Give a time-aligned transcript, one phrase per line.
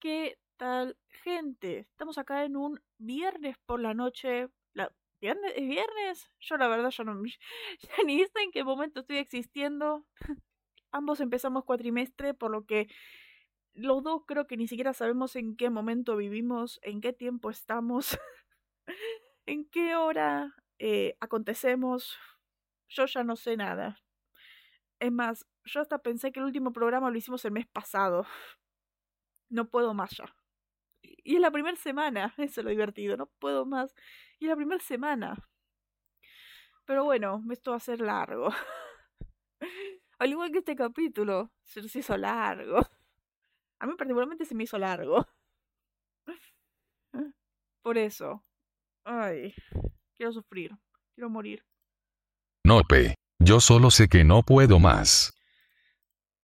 [0.00, 1.80] ¿Qué tal, gente?
[1.80, 4.48] Estamos acá en un viernes por la noche.
[4.72, 4.90] La...
[5.20, 5.52] ¿Viernes?
[5.54, 6.30] ¿Es viernes?
[6.40, 7.22] Yo la verdad ya no...
[7.82, 10.06] Ya ni sé en qué momento estoy existiendo.
[10.90, 12.88] Ambos empezamos cuatrimestre, por lo que
[13.74, 18.18] los dos creo que ni siquiera sabemos en qué momento vivimos, en qué tiempo estamos,
[19.46, 22.18] en qué hora eh, acontecemos.
[22.88, 24.00] Yo ya no sé nada.
[24.98, 28.26] Es más, yo hasta pensé que el último programa lo hicimos el mes pasado.
[29.50, 30.34] No puedo más ya.
[31.02, 33.94] Y es la primera semana, eso es lo divertido, no puedo más.
[34.38, 35.36] Y es la primera semana.
[36.86, 38.48] Pero bueno, esto va a ser largo.
[40.18, 42.78] Al igual que este capítulo, se nos hizo largo.
[43.78, 45.26] A mí particularmente se me hizo largo.
[47.82, 48.44] Por eso.
[49.04, 49.54] Ay,
[50.16, 50.76] quiero sufrir.
[51.14, 51.64] Quiero morir.
[52.64, 53.14] No, Pe.
[53.38, 55.32] Yo solo sé que no puedo más.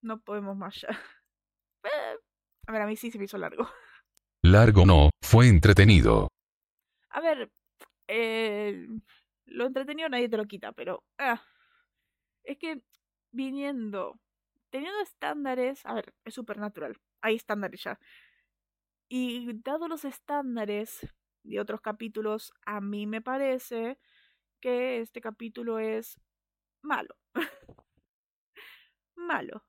[0.00, 0.98] No podemos más ya.
[2.66, 3.68] A ver, a mí sí se me hizo largo.
[4.42, 6.28] Largo no, fue entretenido.
[7.10, 7.50] A ver,
[8.08, 8.86] eh,
[9.46, 11.42] lo entretenido nadie te lo quita, pero ah,
[12.44, 12.82] es que
[13.32, 14.20] viniendo,
[14.70, 17.98] teniendo estándares, a ver, es supernatural, hay estándares ya.
[19.08, 21.06] Y dado los estándares
[21.44, 23.98] de otros capítulos, a mí me parece
[24.60, 26.20] que este capítulo es
[26.82, 27.16] malo.
[29.16, 29.62] malo.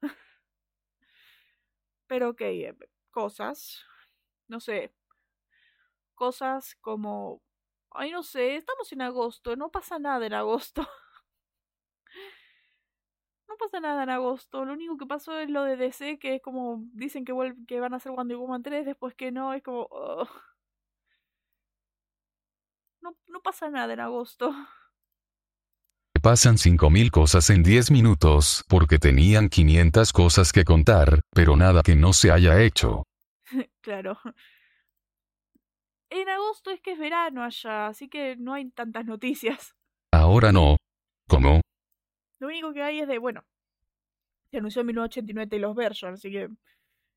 [2.07, 2.75] Pero ok, eh,
[3.11, 3.85] cosas,
[4.47, 4.93] no sé,
[6.15, 7.41] cosas como,
[7.91, 10.81] ay, no sé, estamos en agosto, no pasa nada en agosto.
[13.47, 16.41] No pasa nada en agosto, lo único que pasó es lo de DC, que es
[16.41, 17.33] como, dicen que,
[17.67, 19.87] que van a hacer Wonder Woman 3, después que no, es como...
[23.01, 24.51] No, no pasa nada en agosto.
[26.27, 31.95] Pasan 5.000 cosas en 10 minutos, porque tenían 500 cosas que contar, pero nada que
[31.95, 33.03] no se haya hecho.
[33.81, 34.19] claro.
[36.09, 39.73] En agosto es que es verano allá, así que no hay tantas noticias.
[40.11, 40.75] Ahora no.
[41.29, 41.61] ¿Cómo?
[42.39, 43.45] Lo único que hay es de, bueno,
[44.51, 46.49] se anunció en 1989 Taylor's Version, así que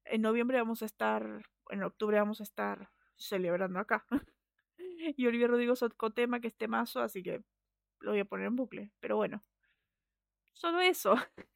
[0.04, 4.06] en noviembre vamos a estar, en octubre vamos a estar celebrando acá.
[5.16, 5.74] y Olivia Rodrigo
[6.14, 7.42] tema que es temazo, así que
[8.00, 8.92] lo voy a poner en bucle.
[9.00, 9.44] Pero bueno,
[10.52, 11.14] solo eso.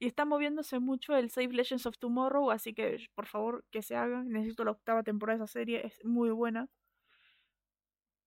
[0.00, 3.96] y está moviéndose mucho el Save Legends of Tomorrow, así que por favor que se
[3.96, 4.22] haga.
[4.24, 6.68] Necesito la octava temporada de esa serie, es muy buena.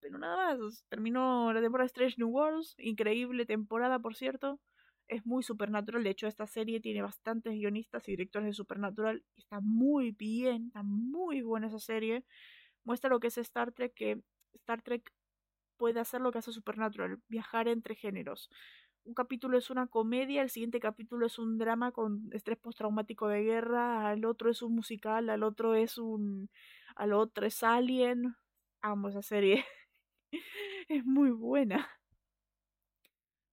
[0.01, 4.59] Pero nada más, terminó la temporada de Strange New Worlds, increíble temporada por cierto.
[5.07, 9.23] Es muy supernatural, de hecho esta serie tiene bastantes guionistas y directores de supernatural.
[9.35, 12.25] Está muy bien, está muy buena esa serie.
[12.83, 14.21] Muestra lo que es Star Trek, que
[14.53, 15.11] Star Trek
[15.81, 18.51] puede hacer lo que hace Supernatural, viajar entre géneros.
[19.03, 23.41] Un capítulo es una comedia, el siguiente capítulo es un drama con estrés postraumático de
[23.41, 26.51] guerra, al otro es un musical, al otro es un.
[26.95, 28.35] al otro es Alien.
[28.81, 29.65] Amo esa serie.
[30.87, 31.89] es muy buena.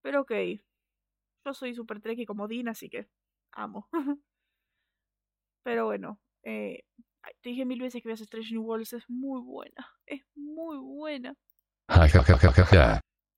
[0.02, 0.32] Pero ok.
[1.46, 3.08] Yo soy super y como así que
[3.52, 3.88] amo.
[5.62, 6.84] Pero bueno, eh,
[7.40, 9.88] te dije mil veces que veas Strange New Worlds, es muy buena.
[10.04, 11.34] Es muy buena.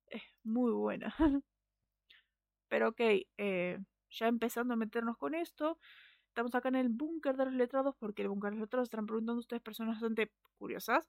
[0.06, 1.14] Es muy buena.
[2.68, 3.00] Pero ok,
[3.38, 3.78] eh,
[4.10, 5.78] ya empezando a meternos con esto,
[6.28, 9.06] estamos acá en el búnker de los letrados, porque el búnker de los letrados están
[9.06, 11.08] preguntando ustedes personas bastante curiosas,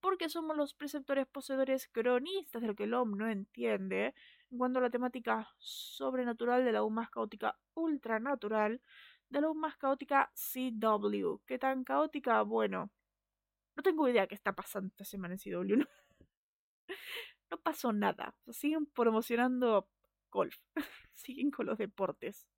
[0.00, 4.14] porque somos los preceptores poseedores cronistas de lo que el hombre no entiende,
[4.50, 8.80] en cuanto a la temática sobrenatural de la aún más caótica ultranatural,
[9.28, 11.38] de la aún más caótica CW.
[11.46, 12.42] ¿Qué tan caótica?
[12.42, 12.90] Bueno,
[13.76, 15.76] no tengo idea qué está pasando esta semana en CW.
[15.78, 15.86] no
[17.58, 18.34] pasó nada.
[18.50, 19.88] siguen promocionando
[20.30, 20.56] golf.
[21.14, 22.48] siguen con los deportes.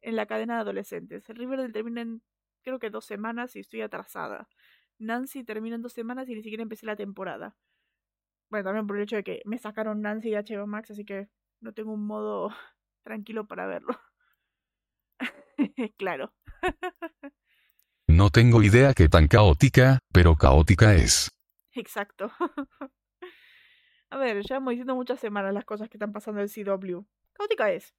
[0.00, 1.28] En la cadena de adolescentes.
[1.28, 2.22] El Riverdale termina en
[2.62, 4.48] creo que dos semanas y estoy atrasada.
[4.98, 7.56] Nancy termina en dos semanas y ni siquiera empecé la temporada.
[8.50, 11.28] Bueno, también por el hecho de que me sacaron Nancy de HBO Max, así que
[11.60, 12.50] no tengo un modo
[13.04, 13.98] tranquilo para verlo.
[15.96, 16.34] claro.
[18.08, 21.30] no tengo idea qué tan caótica, pero caótica es.
[21.72, 22.32] Exacto.
[24.10, 27.04] A ver, ya hemos diciendo muchas semanas las cosas que están pasando en CW.
[27.32, 27.94] Caótica es.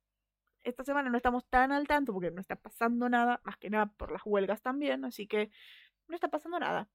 [0.63, 3.87] Esta semana no estamos tan al tanto porque no está pasando nada, más que nada
[3.87, 5.51] por las huelgas también, así que
[6.07, 6.89] no está pasando nada.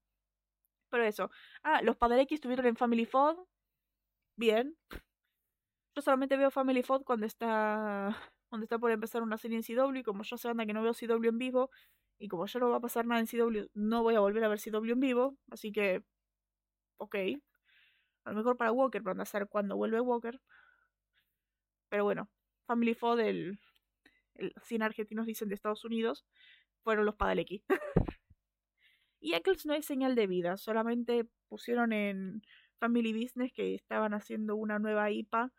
[0.89, 1.31] Pero eso.
[1.63, 3.37] Ah, los X estuvieron en Family Fod.
[4.35, 4.75] Bien.
[5.95, 8.15] Yo solamente veo Family Fod cuando está
[8.49, 10.83] cuando está por empezar una serie en CW y como yo sé anda que no
[10.83, 11.71] veo CW en vivo
[12.19, 14.47] y como ya no va a pasar nada en CW, no voy a volver a
[14.47, 16.03] ver CW en vivo, así que
[16.97, 17.15] ok,
[18.25, 20.39] a lo mejor para Walker, pero a saber cuándo vuelve Walker.
[21.89, 22.29] Pero bueno,
[22.65, 23.59] Family Fod, el,
[24.35, 26.25] el cine argentinos dicen de Estados Unidos,
[26.83, 27.63] fueron los Padalecki.
[29.25, 32.41] Y Eccles no hay señal de vida, solamente pusieron en
[32.77, 35.49] Family Business que estaban haciendo una nueva IPA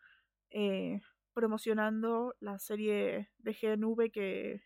[0.51, 1.01] eh,
[1.33, 4.61] promocionando la serie de GNV que,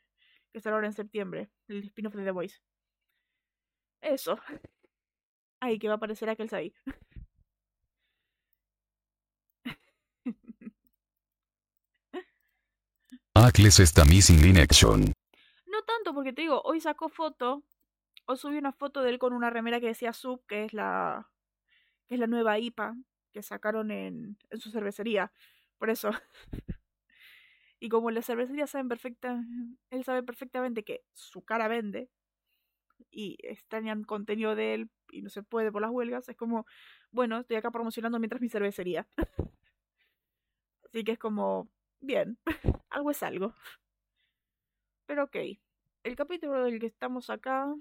[0.51, 2.57] que ahora en septiembre, el spin-off de The Voice.
[4.01, 4.37] Eso.
[5.61, 6.73] Ahí que va a aparecer Eccles ahí.
[13.57, 15.11] Está missing in action.
[15.65, 17.63] No tanto, porque te digo, hoy sacó foto,
[18.27, 21.27] o subí una foto de él con una remera que decía Sub, que es la,
[22.07, 22.95] que es la nueva IPA
[23.33, 25.31] que sacaron en, en su cervecería.
[25.79, 26.11] Por eso.
[27.79, 29.43] y como la cervecería saben perfecta,
[29.89, 32.07] él sabe perfectamente que su cara vende
[33.09, 36.67] y extrañan contenido de él y no se puede por las huelgas, es como,
[37.09, 39.07] bueno, estoy acá promocionando mientras mi cervecería.
[40.85, 41.67] Así que es como,
[42.01, 42.37] bien,
[42.89, 43.53] algo es algo.
[45.05, 45.35] Pero ok,
[46.03, 47.73] el capítulo del que estamos acá,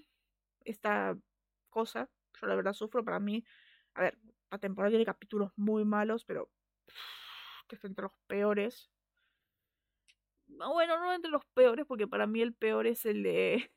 [0.64, 1.16] esta
[1.70, 2.08] cosa,
[2.40, 3.44] yo la verdad sufro para mí.
[3.94, 4.18] A ver,
[4.50, 6.50] la temporada tiene capítulos muy malos, pero
[7.68, 8.90] que es entre los peores.
[10.46, 13.70] Bueno, no entre los peores, porque para mí el peor es el de.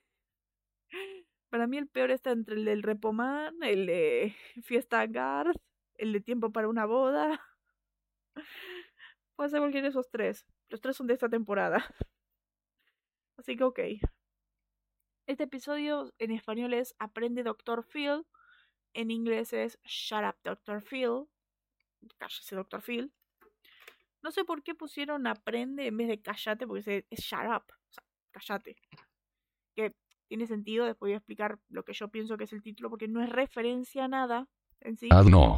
[1.50, 5.58] Para mí el peor está entre el del Repomán, el de Fiesta Garth,
[5.96, 7.42] el de Tiempo para una boda.
[9.42, 10.46] Puede ser cualquiera de esos tres.
[10.70, 11.78] Los tres son de esta temporada.
[13.38, 13.80] Así que ok.
[15.26, 18.28] Este episodio en español es Aprende Doctor Phil.
[18.94, 21.26] En inglés es Shut Up Doctor Phil.
[22.20, 23.12] Cállese Doctor Phil.
[24.22, 27.64] No sé por qué pusieron aprende en vez de cállate, porque es shut up.
[27.68, 28.76] O sea, cállate.
[29.76, 29.96] Que
[30.28, 33.08] tiene sentido, después voy a explicar lo que yo pienso que es el título, porque
[33.08, 34.48] no es referencia a nada
[34.82, 35.10] en sí.
[35.12, 35.58] Ah, no.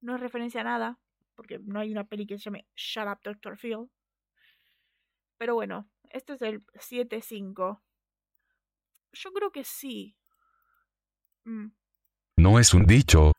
[0.00, 1.00] No es referencia a nada,
[1.36, 3.56] porque no hay una peli que se llame Shut Up Dr.
[3.56, 3.90] Phil.
[5.38, 7.80] Pero bueno, este es el 7-5.
[9.12, 10.16] Yo creo que sí.
[11.44, 11.68] Mm.
[12.36, 13.32] No es un dicho.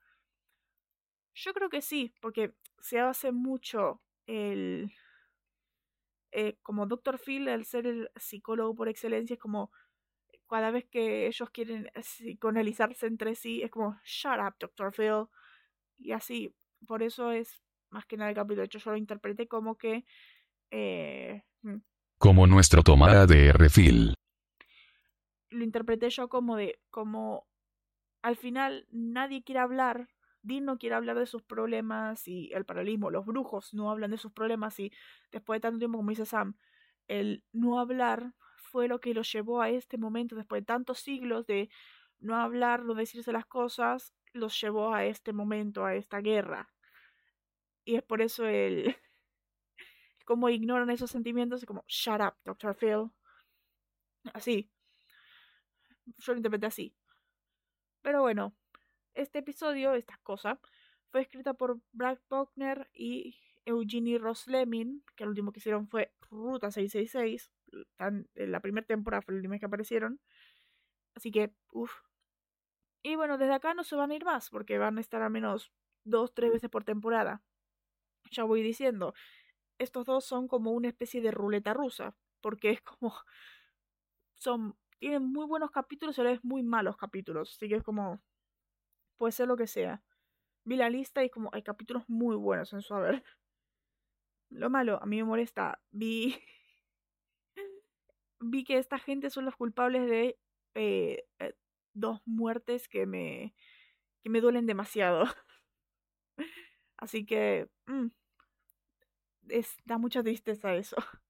[1.34, 4.92] Yo creo que sí, porque se hace mucho el...
[6.32, 7.20] Eh, como Dr.
[7.20, 9.72] Phil, al ser el psicólogo por excelencia, es como
[10.48, 14.94] cada vez que ellos quieren psicoanalizarse entre sí, es como, shut up, Dr.
[14.94, 15.28] Phil.
[15.98, 16.54] Y así,
[16.86, 18.62] por eso es más que nada el capítulo.
[18.62, 20.06] De hecho, yo lo interpreté como que...
[20.72, 21.78] Eh, mm,
[22.18, 24.14] Como nuestro tomada de refil.
[25.50, 27.48] lo interpreté yo como de, como
[28.22, 30.10] al final nadie quiere hablar,
[30.42, 34.18] Dean no quiere hablar de sus problemas y el paralelismo, los brujos no hablan de
[34.18, 34.92] sus problemas y
[35.32, 36.58] después de tanto tiempo, como dice Sam,
[37.08, 41.46] el no hablar fue lo que los llevó a este momento, después de tantos siglos
[41.48, 41.70] de
[42.20, 46.70] no hablar, no decirse las cosas, los llevó a este momento, a esta guerra.
[47.88, 48.98] Y es por eso el...
[50.26, 52.76] como ignoran esos sentimientos, es como, shut up, Dr.
[52.76, 53.10] Phil.
[54.34, 54.70] Así.
[56.18, 56.94] Yo lo interpreté así.
[58.02, 58.54] Pero bueno,
[59.14, 60.60] este episodio, esta cosa,
[61.12, 66.72] fue escrita por Brad Buckner y Eugenie Roslemin, que el último que hicieron fue Ruta
[66.72, 67.50] 666.
[67.96, 70.20] Tan, en la primera temporada fue el último que aparecieron.
[71.16, 71.94] Así que, uff.
[73.02, 75.32] Y bueno, desde acá no se van a ir más, porque van a estar al
[75.32, 75.72] menos
[76.04, 77.42] dos, tres veces por temporada.
[78.32, 79.14] Ya voy diciendo,
[79.78, 83.14] estos dos son como una especie de ruleta rusa, porque es como...
[84.36, 84.78] Son...
[85.00, 87.54] Tienen muy buenos capítulos y a la muy malos capítulos.
[87.56, 88.22] Así que es como...
[89.18, 90.04] Puede ser lo que sea.
[90.64, 93.24] Vi la lista y como hay capítulos muy buenos en su haber.
[94.50, 95.82] Lo malo, a mí me molesta.
[95.92, 96.36] Vi.
[98.40, 100.40] Vi que esta gente son los culpables de
[100.76, 101.54] eh, eh,
[101.94, 103.56] dos muertes que me.
[104.24, 105.26] que me duelen demasiado.
[106.98, 107.68] Así que.
[107.88, 108.08] mm,
[109.50, 110.96] es, da mucha tristeza eso.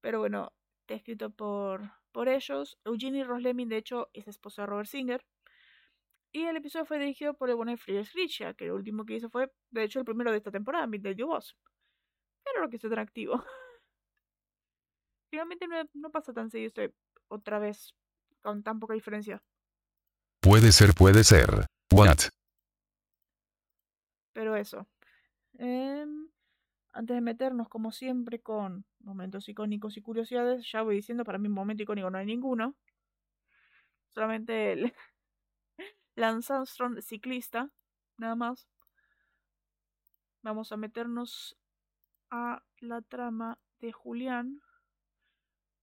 [0.00, 2.78] Pero bueno, está escrito por, por ellos.
[2.84, 5.24] Eugenie Roslemin, de hecho, es esposa de Robert Singer.
[6.32, 9.30] Y el episodio fue dirigido por el buen Friedrich Grisha, que el último que hizo
[9.30, 11.56] fue, de hecho, el primero de esta temporada, Midnight You Was.
[12.42, 13.42] Pero lo que es atractivo.
[15.30, 16.94] Finalmente no, pasa tan seguido este
[17.28, 17.94] otra vez
[18.42, 19.42] con tan poca diferencia.
[20.40, 21.66] Puede ser, puede ser.
[21.92, 22.30] What?
[24.34, 24.86] Pero eso.
[25.58, 26.28] Em,
[26.92, 31.48] antes de meternos, como siempre, con momentos icónicos y curiosidades, ya voy diciendo, para mí
[31.48, 32.74] un momento icónico no hay ninguno.
[34.08, 34.92] Solamente el
[36.16, 37.70] Lance Armstrong, ciclista,
[38.18, 38.68] nada más.
[40.42, 41.56] Vamos a meternos
[42.30, 44.60] a la trama de Julián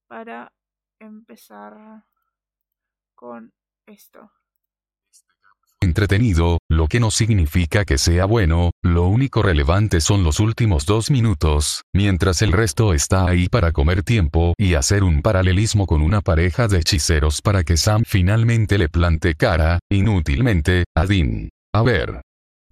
[0.06, 0.52] para
[0.98, 2.04] empezar
[3.14, 3.52] con
[3.86, 4.30] esto.
[5.92, 11.10] Entretenido, lo que no significa que sea bueno, lo único relevante son los últimos dos
[11.10, 16.22] minutos, mientras el resto está ahí para comer tiempo y hacer un paralelismo con una
[16.22, 21.50] pareja de hechiceros para que Sam finalmente le plante cara, inútilmente, a Dean.
[21.74, 22.22] A ver.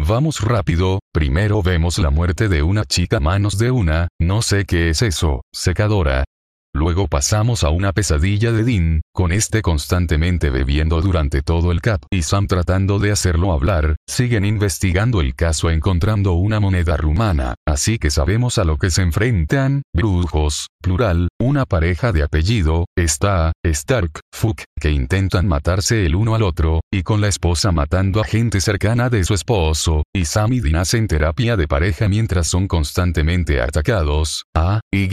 [0.02, 4.88] Vamos rápido, primero vemos la muerte de una chica manos de una, no sé qué
[4.88, 6.24] es eso, secadora,
[6.72, 12.02] Luego pasamos a una pesadilla de Dean, con este constantemente bebiendo durante todo el cap
[12.10, 17.98] y Sam tratando de hacerlo hablar, siguen investigando el caso encontrando una moneda rumana, así
[17.98, 24.20] que sabemos a lo que se enfrentan, brujos, plural, una pareja de apellido, está, Stark,
[24.32, 28.60] Fuck, que intentan matarse el uno al otro, y con la esposa matando a gente
[28.60, 33.60] cercana de su esposo, y Sam y Dean hacen terapia de pareja mientras son constantemente
[33.60, 35.08] atacados, a, Y.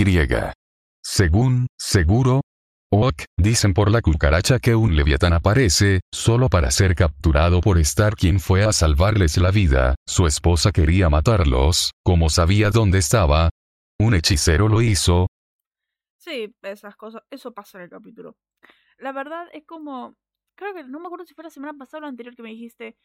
[1.09, 2.41] Según, seguro.
[2.91, 8.15] Ok, dicen por la cucaracha que un leviatán aparece, solo para ser capturado por estar
[8.15, 13.49] quien fue a salvarles la vida, su esposa quería matarlos, como sabía dónde estaba.
[13.97, 15.27] Un hechicero lo hizo.
[16.17, 18.35] Sí, esas cosas, eso pasa en el capítulo.
[18.97, 20.17] La verdad es como,
[20.55, 22.49] creo que no me acuerdo si fue la semana pasada o la anterior que me
[22.49, 22.97] dijiste,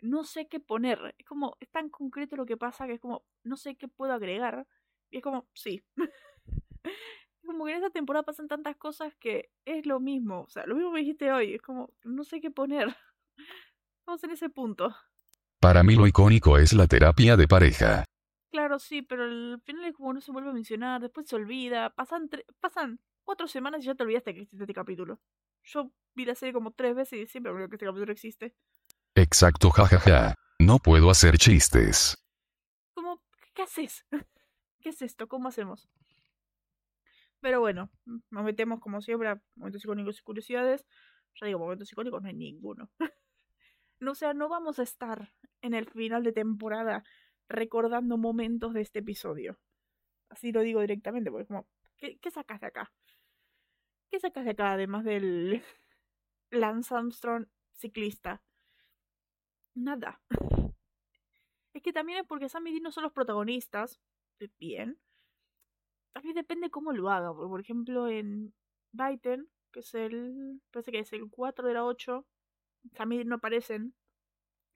[0.00, 1.14] no sé qué poner.
[1.18, 4.14] Es como, es tan concreto lo que pasa que es como, no sé qué puedo
[4.14, 4.66] agregar.
[5.10, 5.84] Y es como, sí.
[7.44, 10.42] como que en esta temporada pasan tantas cosas que es lo mismo.
[10.42, 11.54] O sea, lo mismo me dijiste hoy.
[11.54, 12.96] Es como, no sé qué poner.
[14.00, 14.94] Estamos en ese punto.
[15.60, 18.04] Para mí lo icónico es la terapia de pareja.
[18.50, 21.90] Claro, sí, pero al final es como no se vuelve a mencionar, después se olvida.
[21.90, 22.28] Pasan,
[22.60, 25.20] pasan cuatro semanas y ya te olvidaste que existe este capítulo.
[25.62, 28.54] Yo vi la serie como tres veces y siempre olvido que este capítulo existe.
[29.14, 30.34] Exacto, jajaja.
[30.58, 32.16] No puedo hacer chistes.
[32.94, 33.22] Como,
[33.54, 34.04] ¿qué haces?
[34.80, 35.28] ¿Qué es esto?
[35.28, 35.88] ¿Cómo hacemos?
[37.40, 40.86] Pero bueno, nos metemos como siempre a momentos icónicos y curiosidades.
[41.40, 42.90] Ya digo, momentos icónicos no hay ninguno.
[44.00, 45.32] no, sea, no vamos a estar
[45.62, 47.02] en el final de temporada
[47.48, 49.58] recordando momentos de este episodio.
[50.28, 51.66] Así lo digo directamente, porque como,
[51.96, 52.92] ¿qué, sacas de acá?
[54.10, 55.62] ¿Qué sacas de acá además del
[56.50, 58.42] Lance Armstrong ciclista?
[59.74, 60.20] Nada.
[61.72, 64.00] Es que también es porque Sam y son los protagonistas.
[64.58, 64.98] Bien
[66.12, 67.32] también depende cómo lo haga.
[67.34, 68.54] Por ejemplo, en
[68.92, 70.60] Biden, que es el.
[70.70, 72.26] Parece que es el 4 de la 8.
[72.94, 73.94] También no aparecen.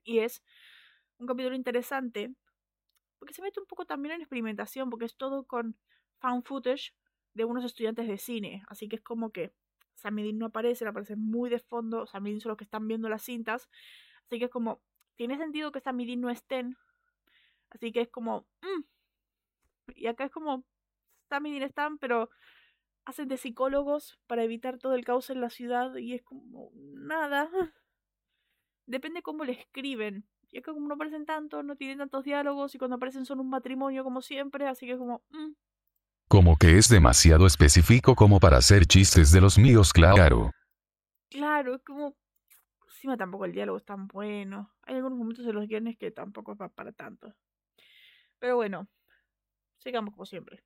[0.03, 0.43] Y es
[1.17, 2.33] un capítulo interesante.
[3.19, 4.89] Porque se mete un poco también en experimentación.
[4.89, 5.77] Porque es todo con
[6.19, 6.93] found footage
[7.33, 8.63] de unos estudiantes de cine.
[8.69, 9.51] Así que es como que
[9.95, 12.05] Samidin no aparece, aparece muy de fondo.
[12.05, 13.69] Samidin son los que están viendo las cintas.
[14.25, 14.81] Así que es como.
[15.17, 16.77] Tiene sentido que Samidin no estén.
[17.69, 18.47] Así que es como.
[18.61, 18.83] Mm".
[19.95, 20.65] Y acá es como
[21.35, 22.29] también están, pero
[23.05, 27.49] hacen de psicólogos para evitar todo el caos en la ciudad y es como nada.
[28.87, 30.25] Depende cómo le escriben.
[30.49, 33.39] Y es que como no aparecen tanto, no tienen tantos diálogos y cuando aparecen son
[33.39, 35.23] un matrimonio como siempre, así que es como...
[35.29, 35.53] Mm.
[36.27, 40.51] Como que es demasiado específico como para hacer chistes de los míos, claro.
[41.29, 42.15] Claro, es como...
[42.87, 44.73] Encima tampoco el diálogo es tan bueno.
[44.83, 47.35] Hay algunos momentos en los guiones que tampoco es para tanto.
[48.39, 48.87] Pero bueno,
[49.77, 50.63] sigamos como siempre.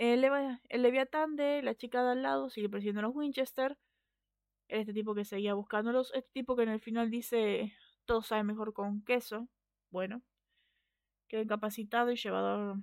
[0.00, 0.22] El,
[0.70, 3.76] Leviatán de la chica de al lado sigue persiguiendo a los Winchester.
[4.68, 6.10] Este tipo que seguía buscándolos.
[6.14, 7.74] Este tipo que en el final dice
[8.06, 9.46] todo sabe mejor con queso.
[9.90, 10.22] Bueno.
[11.28, 12.76] Queda incapacitado y llevado,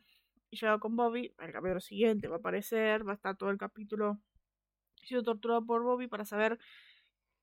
[0.51, 1.33] y llevado con Bobby.
[1.39, 3.07] El capítulo siguiente va a aparecer.
[3.07, 4.19] Va a estar todo el capítulo
[5.01, 6.59] siendo torturado por Bobby para saber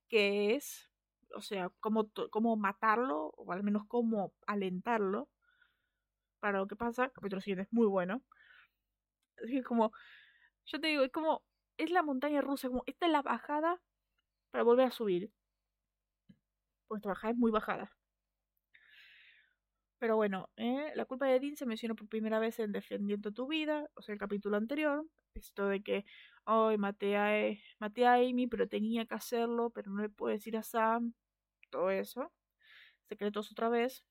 [0.09, 0.88] qué es.
[1.35, 3.33] O sea, cómo, cómo matarlo.
[3.37, 5.28] O al menos cómo alentarlo.
[6.38, 7.07] Para lo que pasa.
[7.07, 8.23] El capítulo siguiente es muy bueno.
[9.43, 9.93] Así como,
[10.67, 11.43] yo te digo, es como,
[11.79, 13.81] es la montaña rusa, como, esta es la bajada
[14.50, 15.31] para volver a subir.
[16.88, 17.91] Pues esta bajada es muy bajada.
[19.99, 23.47] Pero bueno, eh, la culpa de Dean se mencionó por primera vez en Defendiendo tu
[23.47, 25.07] vida, o sea, el capítulo anterior.
[25.35, 26.05] Esto de que,
[26.45, 30.33] hoy maté, a, e, maté a Amy, pero tenía que hacerlo, pero no le puedo
[30.33, 31.14] decir a Sam.
[31.71, 32.33] Todo eso.
[33.09, 34.05] Secretos otra vez.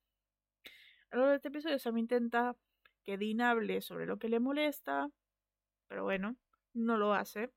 [1.11, 2.55] A lo largo de este episodio Sam intenta
[3.03, 5.09] que Dean hable sobre lo que le molesta,
[5.87, 6.35] pero bueno,
[6.73, 7.51] no lo hace.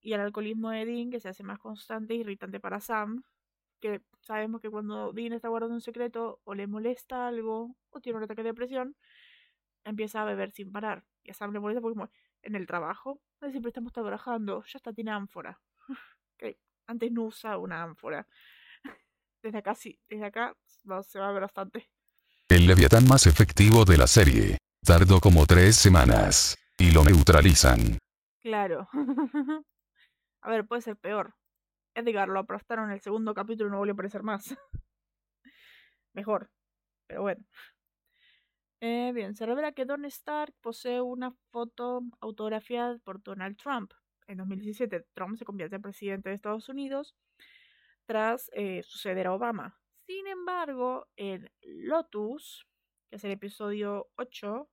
[0.00, 3.22] Y el alcoholismo de Dean, que se hace más constante e irritante para Sam,
[3.80, 8.18] que sabemos que cuando Dean está guardando un secreto o le molesta algo o tiene
[8.18, 8.96] un ataque de depresión,
[9.84, 11.04] empieza a beber sin parar.
[11.22, 12.10] Y a Sam le molesta porque
[12.42, 15.60] en el trabajo, siempre estamos trabajando, ya está, tiene ánfora.
[16.86, 18.26] Antes no usa una ánfora.
[19.42, 21.88] Desde acá sí, desde acá se va a ver bastante.
[22.50, 24.58] El leviatán más efectivo de la serie.
[24.84, 26.56] Tardó como tres semanas.
[26.76, 27.96] Y lo neutralizan.
[28.40, 28.88] Claro.
[30.42, 31.36] a ver, puede ser peor.
[31.94, 34.52] Edgar lo aplastaron en el segundo capítulo y no volvió a aparecer más.
[36.12, 36.50] mejor.
[37.06, 37.40] Pero bueno.
[38.80, 43.92] Eh, bien, se revela que Don Stark posee una foto autografiada por Donald Trump.
[44.26, 47.14] En 2017, Trump se convierte en presidente de Estados Unidos
[48.06, 49.79] tras eh, suceder a Obama.
[50.10, 52.66] Sin embargo, en Lotus,
[53.08, 54.68] que es el episodio 8,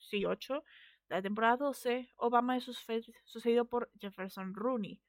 [0.00, 0.64] sí, 8,
[1.08, 5.00] de la temporada 12, Obama es sucedido por Jefferson Rooney,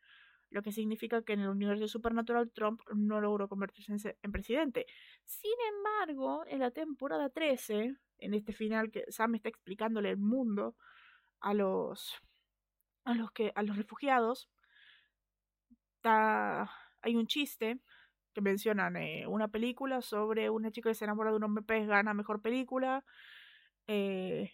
[0.52, 4.86] lo que significa que en el universo supernatural Trump no logró convertirse en presidente.
[5.26, 10.76] Sin embargo, en la temporada 13, en este final que Sam está explicándole el mundo
[11.40, 12.22] a los
[13.04, 14.48] a los que a los refugiados,
[16.04, 17.80] hay un chiste
[18.34, 21.88] que mencionan eh, una película sobre una chica que se enamora de un hombre pez,
[21.88, 23.04] gana mejor película.
[23.88, 24.52] Eh,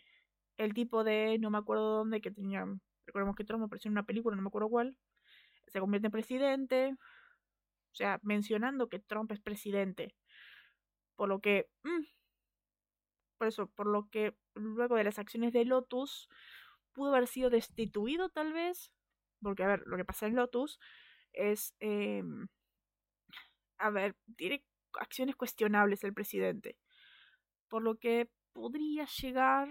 [0.57, 2.65] el tipo de, no me acuerdo dónde, que tenía,
[3.05, 4.97] recordemos que Trump apareció en una película, no me acuerdo cuál,
[5.67, 6.95] se convierte en presidente.
[7.91, 10.15] O sea, mencionando que Trump es presidente.
[11.15, 12.05] Por lo que, mm,
[13.37, 16.29] por eso, por lo que luego de las acciones de Lotus,
[16.93, 18.91] pudo haber sido destituido tal vez.
[19.41, 20.79] Porque, a ver, lo que pasa en Lotus
[21.33, 21.75] es...
[21.79, 22.23] Eh,
[23.79, 24.63] a ver, tiene
[24.99, 26.77] acciones cuestionables el presidente.
[27.67, 29.69] Por lo que podría llegar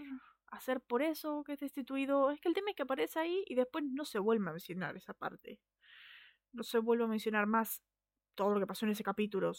[0.50, 2.30] a ser por eso que es destituido.
[2.30, 4.96] Es que el tema es que aparece ahí y después no se vuelve a mencionar
[4.96, 5.60] esa parte.
[6.52, 7.82] No se vuelve a mencionar más
[8.34, 9.52] todo lo que pasó en ese capítulo.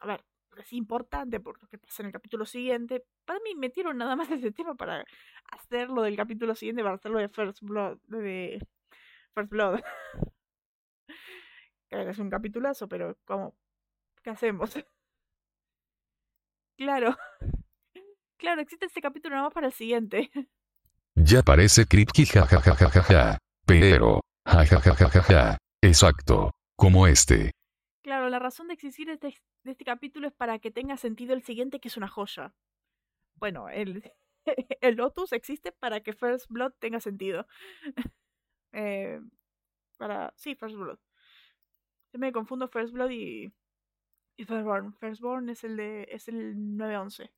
[0.00, 0.24] A ver,
[0.58, 3.04] es importante por lo que pasa en el capítulo siguiente.
[3.24, 5.04] Para mí metieron nada más ese tema para
[5.50, 7.98] hacerlo del capítulo siguiente, para hacerlo de First Blood.
[9.48, 9.80] Blood.
[11.88, 13.54] que es un capitulazo, pero como
[14.22, 14.70] ¿Qué hacemos?
[16.76, 17.16] Claro.
[18.38, 20.28] Claro, existe este capítulo nada más para el siguiente.
[21.14, 23.38] Ya parece Kripke jajajajaja.
[23.64, 25.58] Pero, jajajajaja.
[25.80, 26.50] Exacto.
[26.74, 27.52] Como este.
[28.02, 31.44] Claro, la razón de existir este, de este capítulo es para que tenga sentido el
[31.44, 32.52] siguiente, que es una joya.
[33.36, 34.12] Bueno, el,
[34.80, 37.46] el Lotus existe para que First Blood tenga sentido.
[38.72, 39.20] Eh,
[39.98, 40.32] para.
[40.34, 40.98] Sí, First Blood.
[42.10, 43.52] Se me confundo First Blood y
[44.36, 44.94] y Firstborn.
[44.94, 47.30] Firstborn es el de es el 911.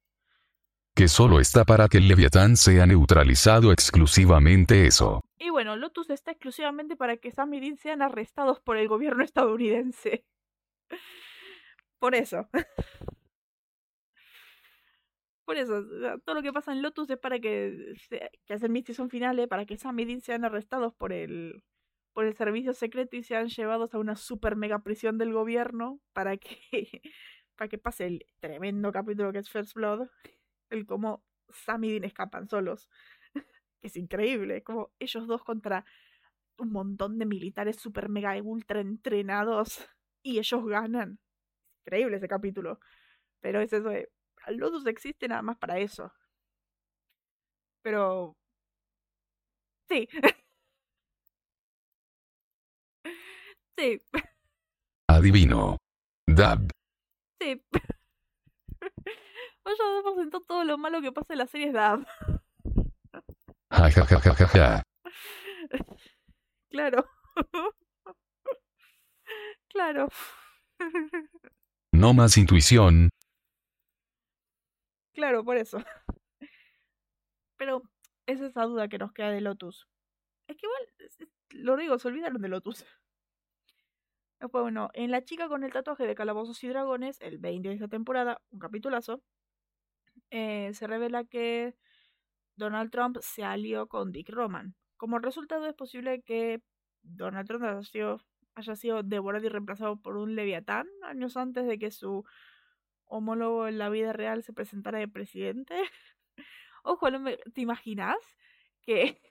[0.95, 5.21] Que solo está para que el Leviatán sea neutralizado exclusivamente eso.
[5.39, 9.25] Y bueno, Lotus está exclusivamente para que Sam y Dean sean arrestados por el gobierno
[9.25, 10.25] estadounidense.
[11.99, 12.49] Por eso.
[15.45, 15.85] Por eso,
[16.25, 17.95] todo lo que pasa en Lotus es para que,
[18.47, 21.63] que hacen misión finales, para que Sam y Dean sean arrestados por el,
[22.15, 26.37] por el servicio secreto y sean llevados a una super mega prisión del gobierno para
[26.39, 26.59] que,
[27.57, 30.09] para que pase el tremendo capítulo que es First Blood,
[30.71, 32.89] el cómo Sam y Dean escapan solos.
[33.83, 35.85] es increíble, como ellos dos contra
[36.59, 39.79] un montón de militares super mega ultra entrenados
[40.23, 41.19] y ellos ganan.
[41.85, 42.81] Increíble ese capítulo.
[43.41, 44.11] Pero es eso de.
[44.49, 46.13] Lotus existe nada más para eso.
[47.83, 48.35] Pero.
[49.89, 50.09] Sí.
[53.77, 54.01] Sí.
[55.09, 55.79] Adivino.
[56.27, 56.71] Dab.
[57.41, 57.63] Sí.
[59.65, 62.07] Vaya presentó todo lo malo que pasa en la serie Dab.
[63.71, 64.83] Ja, ja, ja, ja, ja,
[66.71, 67.05] Claro.
[69.69, 70.09] claro.
[71.93, 73.11] No más intuición.
[75.15, 75.79] Claro, por eso.
[77.57, 77.83] Pero
[78.27, 79.89] es esa duda que nos queda de Lotus.
[80.49, 82.85] Es que igual, lo digo, se olvidaron de Lotus.
[84.45, 87.75] Después, bueno, en La chica con el tatuaje de Calabozos y Dragones, el 20 de
[87.77, 89.23] esta temporada, un capitulazo,
[90.31, 91.75] eh, se revela que
[92.55, 94.75] Donald Trump se alió con Dick Roman.
[94.99, 96.61] Como resultado es posible que
[97.01, 97.65] Donald Trump
[98.55, 102.27] haya sido, devorado y reemplazado por un leviatán años antes de que su
[103.07, 105.75] homólogo en la vida real se presentara de presidente.
[106.85, 107.09] Ojo,
[107.55, 108.19] ¿te imaginas
[108.83, 109.23] que,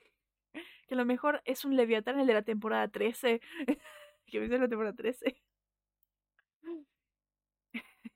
[0.88, 3.40] que lo mejor es un leviatán el de la temporada 13?
[4.30, 5.36] que me la temporada 13.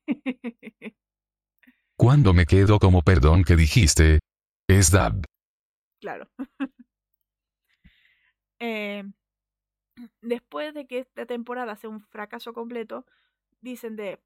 [1.97, 4.21] Cuando me quedo como perdón que dijiste,
[4.68, 5.25] es Dab.
[6.01, 6.31] Claro.
[8.61, 9.05] eh,
[10.21, 13.05] después de que esta temporada sea un fracaso completo,
[13.61, 14.23] dicen de,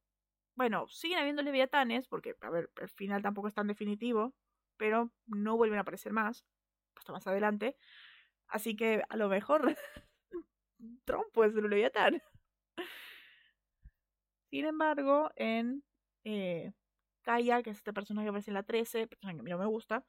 [0.55, 4.35] bueno, siguen habiendo leviatanes, porque, a ver, el final tampoco es tan definitivo,
[4.77, 6.45] pero no vuelven a aparecer más,
[6.95, 7.77] hasta más adelante.
[8.49, 9.75] Así que a lo mejor
[11.33, 12.23] Puede ser un leviatán.
[14.51, 15.83] Sin embargo, en
[16.25, 16.73] eh,
[17.23, 19.59] Kaya, que es este personaje que aparece en la 13, personaje que a mí no
[19.59, 20.05] me gusta,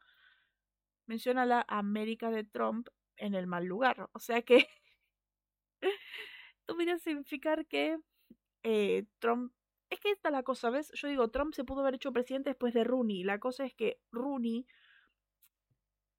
[1.06, 4.10] menciona la América de Trump en el mal lugar.
[4.14, 4.68] O sea que
[6.78, 7.98] viene a significar que
[8.64, 9.54] eh, Trump...
[9.90, 10.92] Es que esta es la cosa, ¿ves?
[10.96, 13.24] Yo digo, Trump se pudo haber hecho presidente después de Rooney.
[13.24, 14.66] La cosa es que Rooney...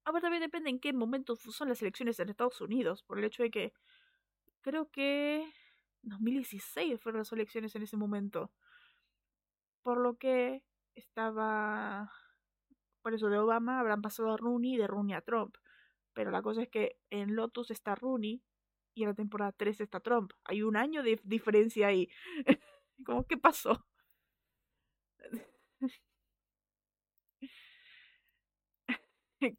[0.05, 3.25] A ver, también depende en qué momento son las elecciones en Estados Unidos, por el
[3.25, 3.73] hecho de que
[4.64, 5.53] creo que
[6.03, 8.50] 2016 fueron las elecciones en ese momento.
[9.83, 12.11] Por lo que estaba...
[13.03, 15.57] Por eso de Obama habrán pasado a Rooney y de Rooney a Trump.
[16.14, 18.42] Pero la cosa es que en Lotus está Rooney
[18.94, 20.33] y en la temporada 3 está Trump.
[20.44, 22.09] Hay un año de diferencia ahí.
[23.05, 23.85] ¿Cómo que pasó?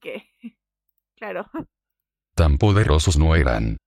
[0.01, 0.31] ¿Qué?
[1.15, 1.45] Claro.
[2.33, 3.77] Tan poderosos no eran.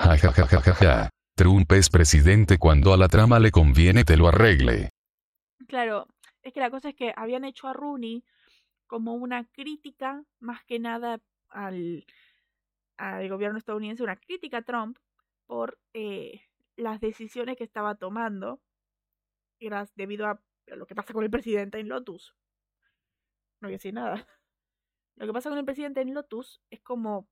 [0.00, 1.08] Ja ja ja ja ja ja.
[1.36, 4.88] Trump es presidente cuando a la trama le conviene te lo arregle.
[5.68, 6.06] Claro,
[6.42, 8.24] es que la cosa es que habían hecho a Rooney
[8.86, 12.04] como una crítica, más que nada al,
[13.28, 14.98] gobierno estadounidense, una crítica a Trump
[15.46, 16.40] por eh,
[16.76, 18.60] las decisiones que estaba tomando
[19.96, 22.34] debido a lo que pasa con el presidente en Lotus.
[23.60, 24.26] No voy a decir nada.
[25.16, 27.28] Lo que pasa con el presidente en Lotus es como.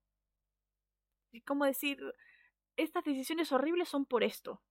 [1.33, 1.99] Es como decir.
[2.79, 4.63] Estas decisiones horribles son por esto.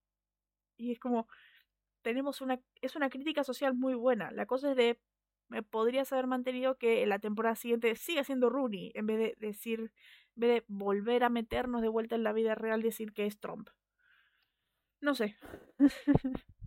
[0.77, 1.27] Y es como.
[2.01, 2.59] Tenemos una.
[2.81, 4.31] Es una crítica social muy buena.
[4.31, 4.99] La cosa es de.
[5.49, 8.91] Me podrías haber mantenido que en la temporada siguiente siga siendo Rooney.
[8.95, 9.91] En vez de decir.
[10.35, 13.25] En vez de volver a meternos de vuelta en la vida real y decir que
[13.25, 13.69] es Trump.
[15.01, 15.35] No sé.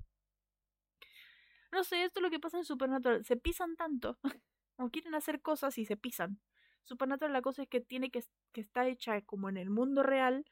[1.72, 3.24] No sé, esto es lo que pasa en Supernatural.
[3.24, 4.18] Se pisan tanto.
[4.76, 6.40] o quieren hacer cosas y se pisan.
[6.82, 10.44] Supernatural la cosa es que tiene que, que está hecha como en el mundo real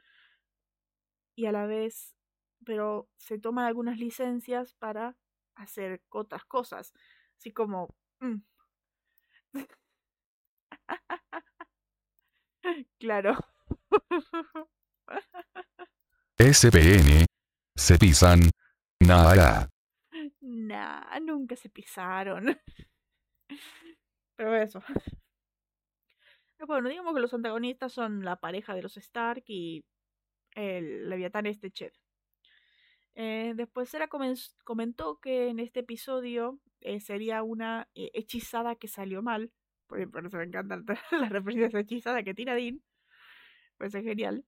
[1.38, 2.16] y a la vez,
[2.64, 5.16] pero se toman algunas licencias para
[5.54, 6.92] hacer otras cosas.
[7.36, 7.94] Así como...
[8.18, 8.42] Mm.
[12.98, 13.36] claro.
[16.38, 17.24] SPN.
[17.76, 18.40] Se pisan.
[18.98, 19.68] Nada.
[20.40, 22.58] Nah, nunca se pisaron.
[24.34, 24.82] Pero eso.
[26.66, 29.84] Bueno, digamos que los antagonistas son la pareja de los Stark y
[30.54, 31.92] el Leviatán este Ched.
[33.20, 39.22] Eh, después Sera comentó que en este episodio eh, sería una eh, hechizada que salió
[39.22, 39.52] mal.
[39.88, 42.80] Por, eso me encanta la referencia de hechizada que tira Dean.
[43.76, 44.44] Pues es genial.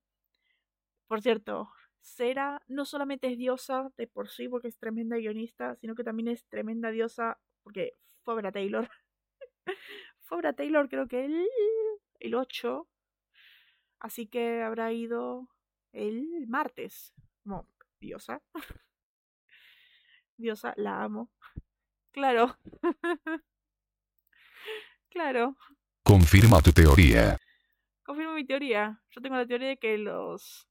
[1.09, 5.97] Por cierto, Sera no solamente es diosa de por sí porque es tremenda guionista, sino
[5.97, 8.89] que también es tremenda diosa porque fue a ver a Taylor.
[10.21, 11.49] fue a ver a Taylor creo que el,
[12.21, 12.89] el 8.
[13.99, 15.49] Así que habrá ido
[15.93, 17.15] el martes.
[17.43, 17.67] Como
[18.01, 18.43] diosa.
[20.37, 21.31] diosa, la amo.
[22.13, 22.57] Claro.
[25.11, 25.57] claro.
[26.03, 27.37] Confirma tu teoría.
[28.03, 29.01] Confirma mi teoría.
[29.11, 30.67] Yo tengo la teoría de que los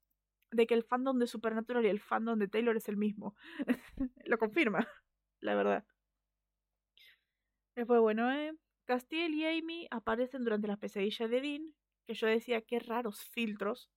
[0.52, 3.36] de que el fandom de Supernatural y el fandom de Taylor es el mismo.
[4.26, 4.88] Lo confirma,
[5.40, 5.86] la verdad.
[7.76, 8.54] Después, bueno, eh,
[8.86, 11.74] Castiel y Amy aparecen durante las pesadillas de Dean,
[12.08, 13.92] que yo decía qué raros filtros,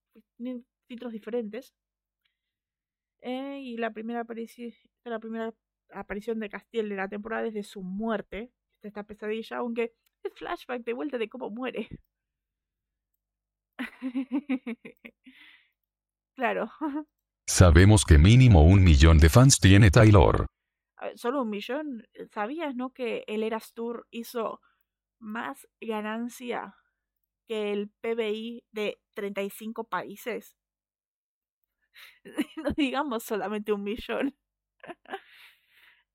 [0.92, 1.74] filtros diferentes.
[3.22, 4.72] Eh, y la primera, aparición,
[5.04, 5.54] la primera
[5.90, 8.52] aparición de Castiel de la temporada desde su muerte,
[8.82, 11.88] esta pesadilla, aunque es flashback de vuelta de cómo muere.
[16.34, 16.70] Claro.
[17.46, 20.46] Sabemos que mínimo un millón de fans tiene Taylor.
[21.14, 22.06] Solo un millón.
[22.32, 22.94] ¿Sabías, no?
[22.94, 24.62] Que el Eras Tour hizo
[25.18, 26.74] más ganancia
[27.46, 30.56] que el PBI de 35 países.
[32.56, 34.36] no digamos solamente un millón.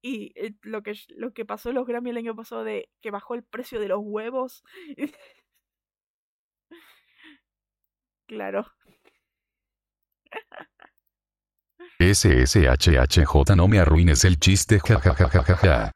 [0.02, 3.12] y eh, lo que, lo que pasó en los Grammy el año pasado de que
[3.12, 4.64] bajó el precio de los huevos.
[8.28, 8.66] claro.
[12.00, 15.92] SSHHJ no me arruines el chiste, jajajajaja.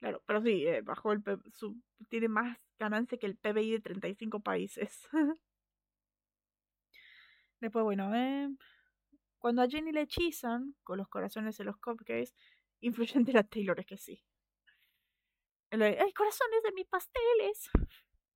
[0.00, 1.76] Claro, pero sí, eh, bajó el su,
[2.08, 5.06] tiene más ganancia que el PBI de 35 países.
[7.60, 8.48] Después, bueno, eh,
[9.38, 12.34] cuando a Jenny le hechizan con los corazones en los cupcakes,
[12.80, 14.24] influyente la Taylor es que sí.
[15.70, 17.70] ¡Ay, corazones de mis pasteles!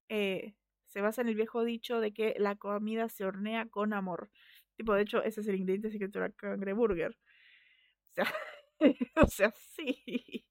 [0.08, 0.54] Eh,
[0.86, 4.30] se basa en el viejo dicho de que la comida se hornea con amor.
[4.76, 7.12] Tipo, de hecho, ese es el ingrediente secreto de la cangreburger.
[7.12, 8.34] O sea,
[9.16, 10.44] o sea, sí.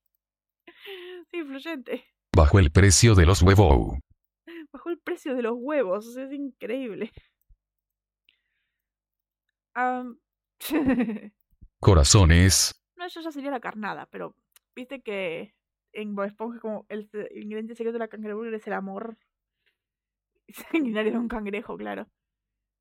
[1.29, 2.05] Sí, influyente.
[2.35, 3.99] Bajo el precio de los huevos.
[4.71, 7.11] Bajo el precio de los huevos, o sea, es increíble.
[11.79, 12.79] Corazones.
[12.95, 14.35] No, eso ya sería la carnada, pero
[14.75, 15.55] viste que
[15.93, 19.17] en Bob Esponja como el, ingrediente secreto de la cangreburger es el amor
[20.71, 22.07] sanguinario de un cangrejo, claro.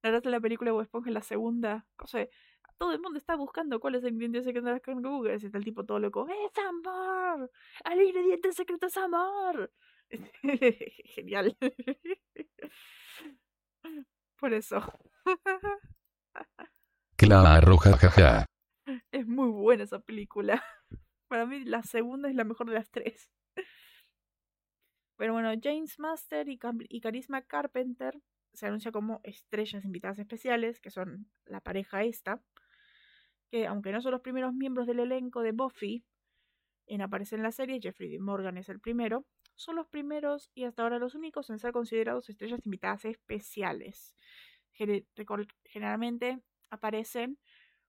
[0.03, 2.27] La verdad de la película de Bob Esponja la segunda, o sea,
[2.81, 5.35] todo el mundo está buscando cuál es el ingrediente secreto de las Google.
[5.35, 6.27] Está el tipo todo loco.
[6.29, 7.51] ¡Es amor!
[7.85, 9.71] ¡El ingrediente secreto es amor!
[11.15, 11.55] Genial.
[14.39, 14.81] Por eso.
[17.21, 18.47] Claro, jajaja.
[19.13, 20.65] Es muy buena esa película.
[21.29, 23.29] Para mí la segunda es la mejor de las tres.
[25.19, 28.19] Pero bueno, James Master y, Carisma Carpenter
[28.55, 32.43] se anuncia como estrellas invitadas especiales, que son la pareja esta,
[33.51, 36.07] que aunque no son los primeros miembros del elenco de Buffy
[36.87, 40.65] en aparecer en la serie, Jeffrey Dean Morgan es el primero, son los primeros y
[40.65, 44.17] hasta ahora los únicos en ser considerados estrellas invitadas especiales.
[45.67, 47.39] Generalmente aparecen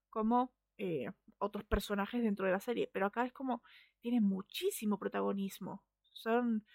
[0.10, 3.64] como eh, otros personajes dentro de la serie, pero acá es como
[4.00, 5.84] tienen muchísimo protagonismo.
[6.14, 6.66] Son,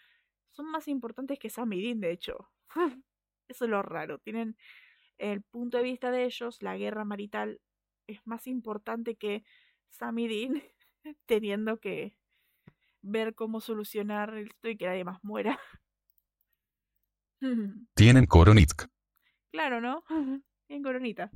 [0.51, 2.51] son más importantes que Sam y Dean, de hecho.
[3.49, 4.19] Eso es lo raro.
[4.19, 4.57] Tienen
[5.19, 7.61] el punto de vista de ellos, la guerra marital
[8.07, 9.45] es más importante que
[9.91, 10.63] Sam y Dean
[11.27, 12.17] teniendo que
[13.03, 15.59] ver cómo solucionar esto y que nadie más muera.
[17.95, 18.89] Tienen Koronitk.
[19.51, 20.05] Claro, ¿no?
[20.69, 21.31] Bien coronita.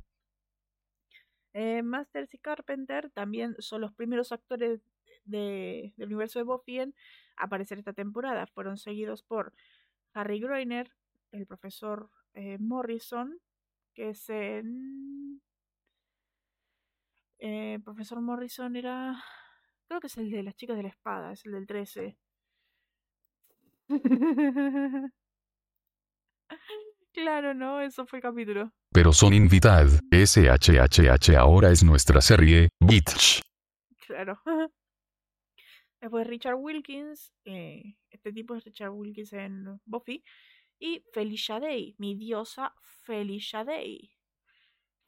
[1.53, 4.81] Eh, Masters y Carpenter también son los primeros actores
[5.25, 6.95] de- del universo de Buffy en
[7.37, 8.47] aparecer esta temporada.
[8.47, 9.53] Fueron seguidos por
[10.13, 10.91] Harry Groener,
[11.31, 13.39] el profesor eh, Morrison,
[13.95, 15.41] que es en...
[17.39, 19.21] eh, profesor Morrison era...
[19.87, 22.17] Creo que es el de las chicas de la espada, es el del 13.
[27.13, 27.81] claro, ¿no?
[27.81, 28.71] Eso fue el capítulo.
[28.93, 29.87] Pero son invitad.
[30.11, 33.41] SHHH ahora es nuestra serie, Bitch.
[34.05, 34.37] Claro.
[36.01, 40.23] Después Richard Wilkins, eh, este tipo es Richard Wilkins en Buffy,
[40.77, 44.11] y Felicia Day, mi diosa Felicia Day.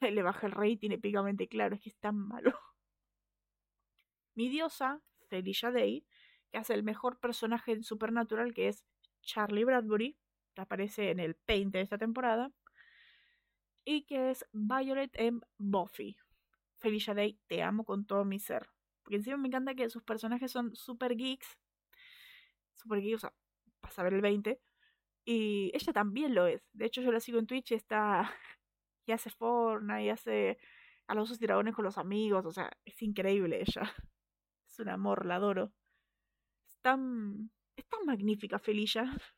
[0.00, 2.52] Le baja el rating épicamente, claro, es que es tan malo.
[4.34, 6.06] Mi diosa, Felicia Day,
[6.50, 8.84] que hace el mejor personaje en Supernatural, que es
[9.22, 10.16] Charlie Bradbury,
[10.56, 12.52] aparece en el Paint de esta temporada,
[13.84, 16.16] y que es Violet en Buffy.
[16.76, 18.68] Felicia Day, te amo con todo mi ser.
[19.02, 21.58] Porque encima me encanta que sus personajes son super geeks.
[22.74, 23.34] Super geeks, o sea,
[23.80, 24.60] para saber el 20.
[25.24, 26.62] Y ella también lo es.
[26.72, 28.30] De hecho, yo la sigo en Twitch y está.
[29.06, 30.58] Y hace Fortnite, y hace
[31.08, 32.46] a los dragones con los amigos.
[32.46, 33.82] O sea, es increíble ella.
[34.66, 35.72] Es un amor, la adoro.
[36.66, 37.50] Es tan.
[37.76, 39.04] Es tan magnífica, Felicia.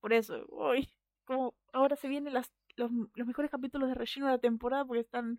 [0.00, 0.88] Por eso, hoy.
[1.24, 2.90] Como ahora se vienen los,
[3.26, 5.38] mejores capítulos de relleno de la temporada porque están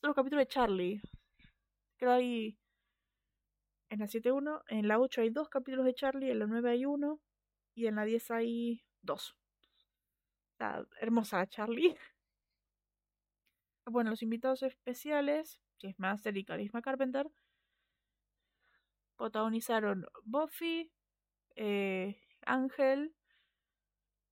[0.00, 1.02] son los capítulos de Charlie.
[1.96, 2.58] Creo hay.
[3.90, 6.84] En la 7.1, en la 8 hay dos capítulos de Charlie, en la 9 hay
[6.84, 7.20] uno
[7.74, 9.36] y en la 10 hay dos.
[10.52, 11.96] Está hermosa Charlie.
[13.90, 17.26] Bueno, los invitados especiales, que es Master y Carisma Carpenter,
[19.16, 20.92] protagonizaron Buffy,
[21.56, 23.14] eh, Ángel,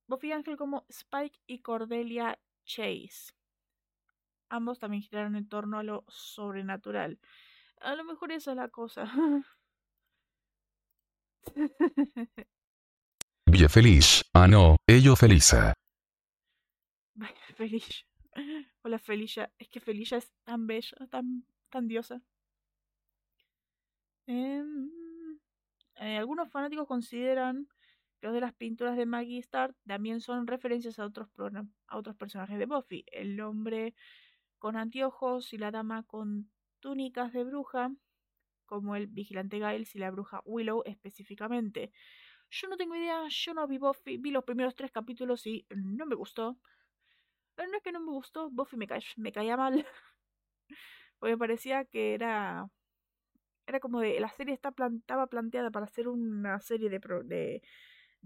[0.06, 3.32] Buffy y Ángel como Spike y Cordelia Chase.
[4.48, 7.18] Ambos también giraron en torno a lo sobrenatural.
[7.80, 9.04] A lo mejor esa es la cosa.
[13.46, 14.22] Vie feliz.
[14.34, 15.72] Ah no, ello feliza.
[17.14, 18.06] Vaya, Felicia.
[18.82, 19.50] Hola, Felicia.
[19.58, 22.20] Es que Felicia es tan bella, tan, tan diosa.
[24.26, 24.90] Em,
[25.94, 27.68] eh, algunos fanáticos consideran
[28.26, 31.28] dos de las pinturas de Maggie Starr también son referencias a otros,
[31.88, 33.04] a otros personajes de Buffy.
[33.12, 33.94] El hombre
[34.58, 37.92] con anteojos y la dama con túnicas de bruja,
[38.66, 41.92] como el vigilante Giles y la bruja Willow específicamente.
[42.50, 46.06] Yo no tengo idea, yo no vi Buffy, vi los primeros tres capítulos y no
[46.06, 46.58] me gustó.
[47.54, 49.86] Pero no es que no me gustó, Buffy me, ca- me caía mal.
[51.18, 52.68] Porque me parecía que era.
[53.66, 54.20] Era como de.
[54.20, 57.62] La serie estaba planteada para ser una serie de, pro- de,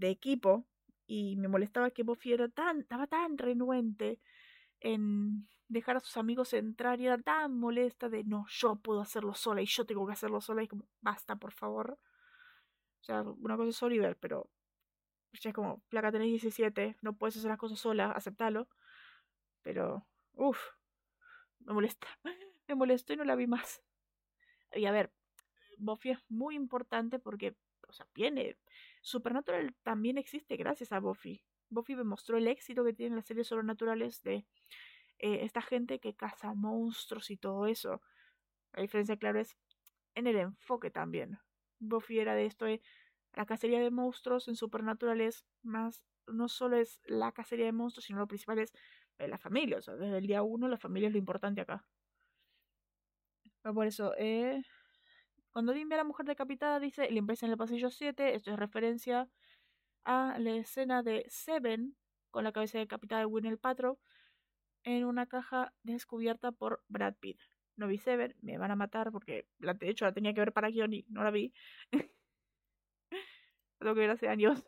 [0.01, 0.65] de equipo.
[1.07, 4.19] Y me molestaba que Buffy era tan, estaba tan renuente
[4.81, 9.33] en dejar a sus amigos entrar y era tan molesta de no, yo puedo hacerlo
[9.33, 11.97] sola y yo tengo que hacerlo sola y como, basta, por favor.
[13.01, 14.49] O sea, una cosa es Oliver, pero
[15.33, 18.67] ya es como, placa tenés 17, no puedes hacer las cosas sola, aceptalo.
[19.61, 20.59] Pero, uff,
[21.59, 22.07] me molesta.
[22.67, 23.81] Me molestó y no la vi más.
[24.73, 25.11] Y a ver,
[25.77, 28.57] Buffy es muy importante porque, o sea, viene.
[29.01, 31.43] Supernatural también existe gracias a Buffy.
[31.69, 34.45] Buffy demostró el éxito que tienen las series sobrenaturales de
[35.19, 38.01] eh, esta gente que caza monstruos y todo eso.
[38.73, 39.57] La diferencia, claro, es
[40.15, 41.39] en el enfoque también.
[41.79, 42.81] Buffy era de esto de
[43.33, 48.05] la cacería de monstruos en Supernatural es más, no solo es la cacería de monstruos,
[48.05, 48.73] sino lo principal es
[49.19, 49.77] eh, la familia.
[49.77, 51.85] O sea, desde el día uno la familia es lo importante acá.
[53.63, 54.63] por eso, eh,
[55.51, 58.35] cuando Dean ve a la mujer decapitada, dice limpieza en el pasillo 7.
[58.35, 59.29] Esto es referencia
[60.05, 61.95] a la escena de Seven
[62.31, 63.97] con la cabeza decapitada de Winnie Patrol
[64.83, 67.39] en una caja descubierta por Brad Pitt.
[67.75, 70.69] No vi Seven, me van a matar porque de hecho la tenía que ver para
[70.69, 71.53] guion y no la vi.
[73.79, 74.63] Lo que ver hace años.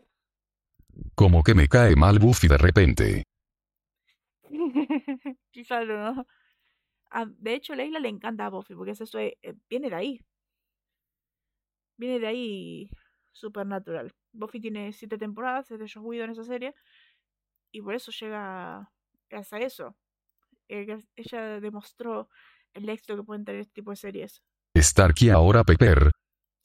[1.15, 3.23] Como que me cae mal Buffy de repente.
[5.51, 6.25] Quizás no.
[7.11, 9.37] Ah, de hecho, Leila le encanta a Buffy porque eso eh,
[9.69, 10.19] viene de ahí.
[12.03, 12.89] Viene de ahí
[13.31, 14.13] Supernatural.
[14.33, 16.75] Buffy tiene siete temporadas, es de Joss Whedon en esa serie.
[17.71, 18.91] Y por eso llega
[19.31, 19.95] hasta eso.
[20.67, 22.27] Eh, ella demostró
[22.73, 24.43] el éxito que pueden tener este tipo de series.
[24.75, 26.11] Stark y ahora Pepper.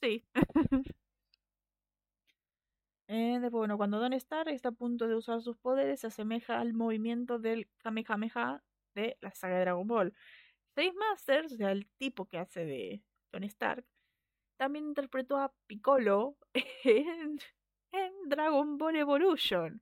[0.01, 0.25] Sí.
[3.11, 6.59] Eh, después, bueno, cuando Don Stark está a punto de usar sus poderes, se asemeja
[6.59, 10.13] al movimiento del Kamehameha de la saga de Dragon Ball.
[10.75, 13.83] Save Masters, o sea, el tipo que hace de Don Stark,
[14.59, 16.35] también interpretó a Piccolo
[16.83, 17.39] en,
[18.25, 19.81] Dragon Ball Evolution.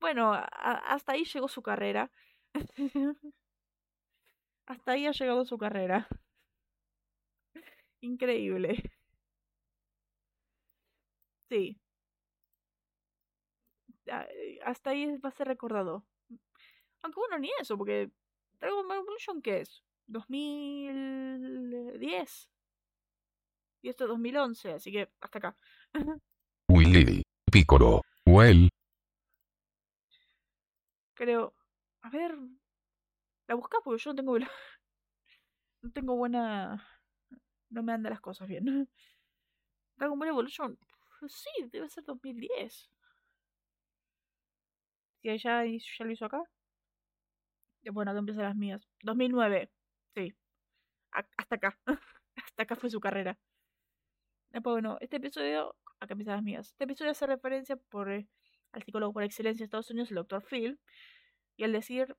[0.00, 2.10] Bueno, hasta ahí llegó su carrera.
[4.66, 6.08] hasta ahí ha llegado su carrera.
[8.00, 8.82] Increíble.
[11.50, 11.78] Sí.
[14.06, 16.04] Eh, hasta ahí va a ser recordado.
[17.02, 18.10] Aunque bueno, ni eso, porque
[18.58, 19.82] Dragon Ball Evolution, ¿qué es?
[20.06, 22.48] 2010.
[23.82, 25.56] Y esto es 2011, así que hasta acá.
[26.68, 28.68] Willy, Piccolo, Well.
[31.14, 31.54] Creo.
[32.02, 32.36] A ver.
[33.46, 34.38] La busca porque yo no tengo.
[35.80, 36.84] No tengo buena.
[37.70, 38.64] No me andan las cosas bien.
[39.96, 40.78] Dragon Ball Evolution.
[41.28, 42.90] Sí, debe ser 2010.
[45.22, 46.42] Si ella ya lo hizo acá.
[47.92, 48.88] Bueno, acá empiezan las mías.
[49.02, 49.70] 2009.
[50.14, 50.34] Sí.
[51.12, 51.78] hasta acá.
[52.36, 53.38] hasta acá fue su carrera.
[54.52, 56.14] Bueno, este episodio, acá.
[56.58, 58.26] Este episodio hace referencia por, eh,
[58.72, 60.42] al psicólogo por excelencia de Estados Unidos, el Dr.
[60.42, 60.80] Phil.
[61.56, 62.16] Y al decir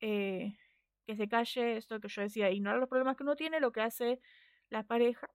[0.00, 0.56] eh,
[1.06, 3.80] que se calle, esto que yo decía, ignorar los problemas que uno tiene, lo que
[3.80, 4.20] hace
[4.70, 5.28] la pareja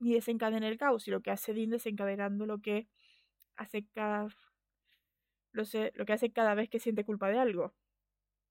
[0.00, 1.08] y desencadena el caos.
[1.08, 2.88] Y lo que hace Dean desencadenando lo que
[3.56, 4.28] hace cada
[5.52, 7.74] lo, sé, lo que hace cada vez que siente culpa de algo.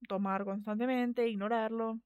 [0.07, 1.99] Tomar constantemente, ignorarlo.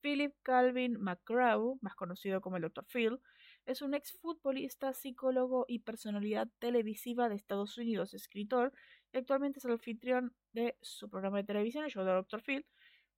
[0.00, 2.84] Philip Calvin McGraw, más conocido como el Dr.
[2.86, 3.20] Phil,
[3.68, 8.72] es un exfutbolista, psicólogo y personalidad televisiva de Estados Unidos, escritor,
[9.12, 12.42] y actualmente es el anfitrión de su programa de televisión, el show de Dr.
[12.42, 12.66] Phil,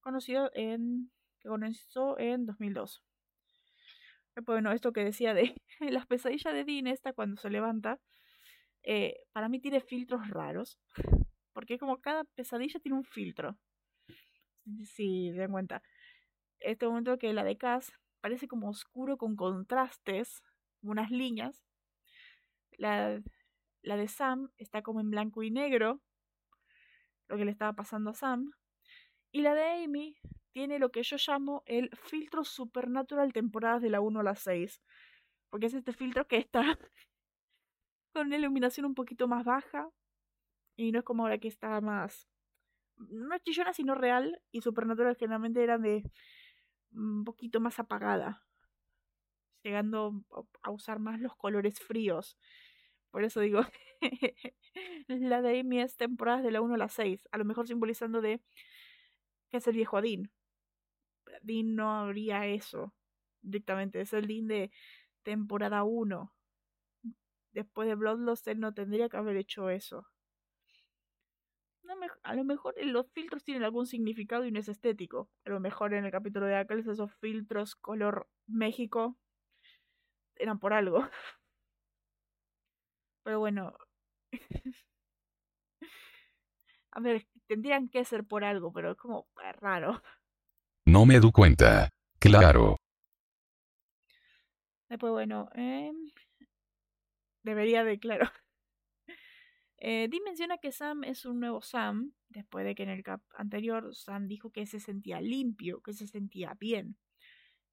[0.01, 1.09] conocido en,
[1.39, 3.01] que comenzó en 2002.
[4.45, 8.01] Bueno, esto que decía de las pesadillas de Dean, esta cuando se levanta,
[8.83, 10.77] eh, para mí tiene filtros raros.
[11.53, 13.57] Porque como cada pesadilla tiene un filtro.
[14.83, 15.81] Si se dan cuenta.
[16.59, 20.41] Este momento que la de Cass parece como oscuro con contrastes,
[20.81, 21.65] unas líneas.
[22.77, 23.21] La,
[23.83, 26.01] de Sam está como en blanco y negro,
[27.27, 28.51] lo que le estaba pasando a Sam.
[29.31, 30.17] Y la de Amy
[30.51, 34.81] tiene lo que yo llamo el filtro supernatural temporadas de la 1 a la 6.
[35.49, 36.61] Porque es este filtro que está
[38.13, 39.89] con una iluminación un poquito más baja.
[40.75, 42.27] Y no es como ahora que está más.
[42.97, 44.41] No chillona, sino real.
[44.51, 46.03] Y Supernatural generalmente eran de.
[46.93, 48.43] Un poquito más apagada.
[49.63, 50.23] Llegando
[50.63, 52.37] a usar más los colores fríos.
[53.11, 53.61] Por eso digo.
[55.07, 57.27] la de Amy es temporadas de la 1 a la 6.
[57.31, 58.41] A lo mejor simbolizando de.
[59.49, 60.31] que es el viejo Dean.
[61.43, 62.93] Dean no habría eso
[63.41, 64.01] directamente.
[64.01, 64.71] Es el Dean de
[65.23, 66.33] temporada 1
[67.53, 70.07] después de Bloodlust él no tendría que haber hecho eso.
[72.23, 75.29] A lo mejor los filtros tienen algún significado y no es estético.
[75.45, 79.17] A lo mejor en el capítulo de Ackles esos filtros color México
[80.35, 80.99] eran por algo.
[83.23, 83.73] Pero bueno.
[86.91, 89.27] a ver, tendrían que ser por algo, pero es como
[89.59, 90.01] raro.
[90.85, 91.89] No me doy cuenta.
[92.19, 92.77] Claro.
[94.89, 95.91] Después, bueno, eh,
[97.43, 98.29] Debería de, claro.
[99.83, 103.95] Eh, menciona que Sam es un nuevo Sam, después de que en el cap anterior
[103.95, 106.97] Sam dijo que se sentía limpio, que se sentía bien.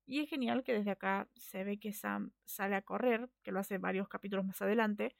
[0.06, 3.60] Y es genial que desde acá se ve que Sam sale a correr, que lo
[3.60, 5.14] hace varios capítulos más adelante.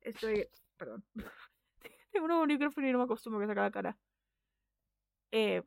[0.00, 0.48] Estoy.
[0.76, 1.04] Perdón.
[2.10, 3.98] Tengo un nuevo micrófono y no me acostumbro que saca la cara.
[5.30, 5.62] Eh,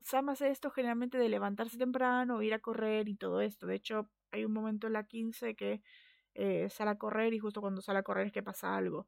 [0.00, 3.68] Sam hace esto generalmente de levantarse temprano, ir a correr y todo esto.
[3.68, 5.80] De hecho, hay un momento en la 15 que
[6.34, 9.06] eh, sale a correr y justo cuando sale a correr es que pasa algo.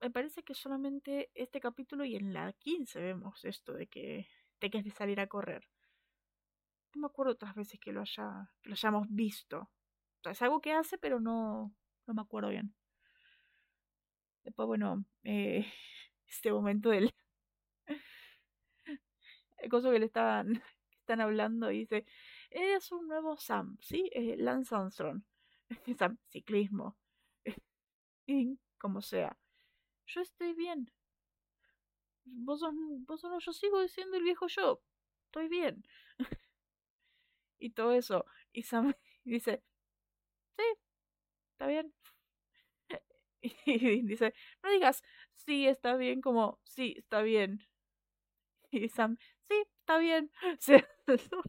[0.00, 4.28] Me parece que solamente este capítulo y en la 15 vemos esto de que
[4.58, 5.68] te de salir a correr.
[6.94, 9.70] No me acuerdo otras veces que lo haya lo hayamos visto.
[10.24, 11.74] Es algo que hace, pero no
[12.06, 12.74] no me acuerdo bien.
[14.44, 15.66] Después, bueno, eh,
[16.26, 17.12] este momento del
[19.58, 20.62] el coso que le están,
[21.00, 22.06] están hablando y dice,
[22.50, 24.10] eres un nuevo Sam, ¿sí?
[24.12, 25.22] Eh, Lance Armstrong.
[25.98, 26.96] Sam, ciclismo.
[28.26, 29.36] y como sea.
[30.08, 30.90] Yo estoy bien.
[32.46, 32.72] Vos sos,
[33.08, 34.80] vos sos, yo sigo diciendo el viejo yo.
[35.26, 35.84] Estoy bien.
[37.58, 38.24] y todo eso.
[38.52, 38.92] Y Sam
[39.24, 39.62] dice,
[40.56, 40.64] sí,
[41.52, 41.92] está bien.
[43.66, 45.02] Y dice, no digas,
[45.34, 47.60] sí, está bien, como, sí, está bien.
[48.70, 49.16] Y Sam,
[49.48, 50.30] sí, está bien.
[50.58, 51.42] son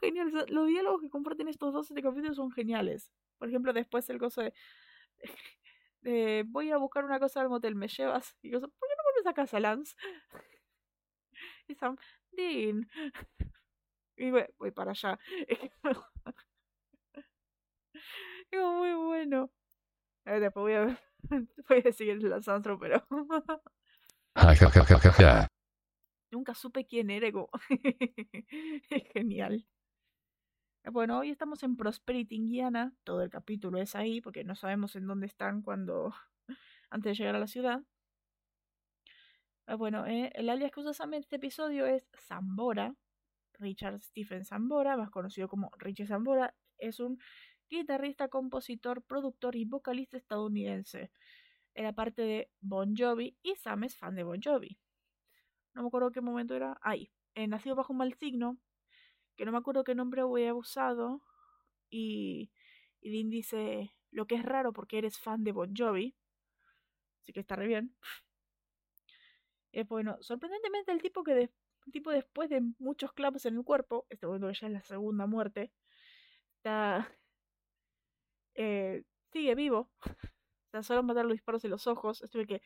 [0.00, 0.50] geniales.
[0.50, 3.12] Los diálogos que comparten estos dos este capítulos son geniales.
[3.38, 4.52] Por ejemplo, después el coso de,
[6.02, 8.36] de, voy a buscar una cosa al motel, ¿me llevas?
[8.42, 9.94] Y yo, ¿por qué no vuelves a casa, Lance?
[11.68, 11.96] Y Sam,
[12.32, 12.88] Dean.
[14.16, 15.18] Y voy, voy para allá.
[18.50, 19.50] Es muy bueno.
[20.24, 21.00] Después voy a,
[21.68, 23.02] voy a decir el Lansantro, pero...
[26.30, 27.28] Nunca supe quién era.
[27.28, 29.66] es genial.
[30.90, 32.92] Bueno, hoy estamos en Prosperity, Indiana.
[33.04, 36.12] Todo el capítulo es ahí porque no sabemos en dónde están cuando
[36.90, 37.82] antes de llegar a la ciudad.
[39.66, 42.96] Ah, bueno, eh, el alias que usa en este episodio es Zambora.
[43.60, 47.18] Richard Stephen Zambora, más conocido como Richie Zambora, es un
[47.70, 51.12] guitarrista, compositor, productor y vocalista estadounidense.
[51.74, 54.78] Era parte de Bon Jovi y Sam es fan de Bon Jovi.
[55.74, 56.76] No me acuerdo qué momento era.
[56.82, 57.12] Ahí.
[57.34, 58.58] Eh, nacido bajo un mal signo,
[59.36, 61.22] que no me acuerdo qué nombre había usado,
[61.90, 62.52] y,
[63.00, 66.14] y Dean dice, lo que es raro porque eres fan de Bon Jovi,
[67.20, 67.94] así que está re bien.
[69.72, 71.50] Eh, bueno, sorprendentemente el tipo que
[71.90, 75.72] tipo después de muchos clavos en el cuerpo, este momento ya es la segunda muerte,
[76.56, 77.10] está
[78.54, 79.02] eh,
[79.32, 79.90] sigue vivo.
[80.04, 82.62] O sea, solo matar los disparos en los ojos, estuve que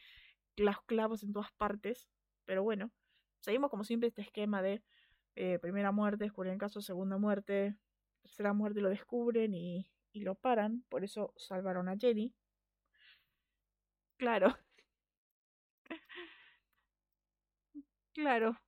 [0.57, 2.09] los clavos en todas partes,
[2.45, 2.93] pero bueno,
[3.41, 4.83] seguimos como siempre este esquema de
[5.37, 7.77] eh, primera muerte, descubren el caso, segunda muerte,
[8.23, 12.35] tercera muerte lo descubren y, y lo paran, por eso salvaron a Jenny.
[14.17, 14.57] Claro.
[18.15, 18.59] claro.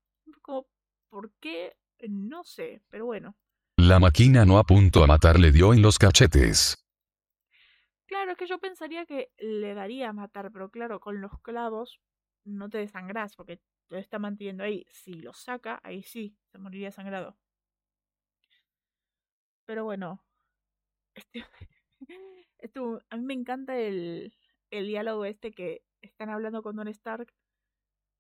[0.43, 0.67] Como,
[1.09, 1.77] ¿por qué?
[2.09, 3.35] No sé, pero bueno.
[3.79, 6.77] La máquina no apuntó a matar, le dio en los cachetes.
[8.07, 12.01] Claro, es que yo pensaría que le daría a matar, pero claro, con los clavos
[12.45, 14.87] no te desangras porque lo está manteniendo ahí.
[14.91, 17.37] Si lo saca, ahí sí, se moriría sangrado.
[19.67, 20.25] Pero bueno,
[21.15, 21.45] este,
[23.11, 24.33] a mí me encanta el,
[24.71, 27.33] el diálogo este que están hablando con Don Stark.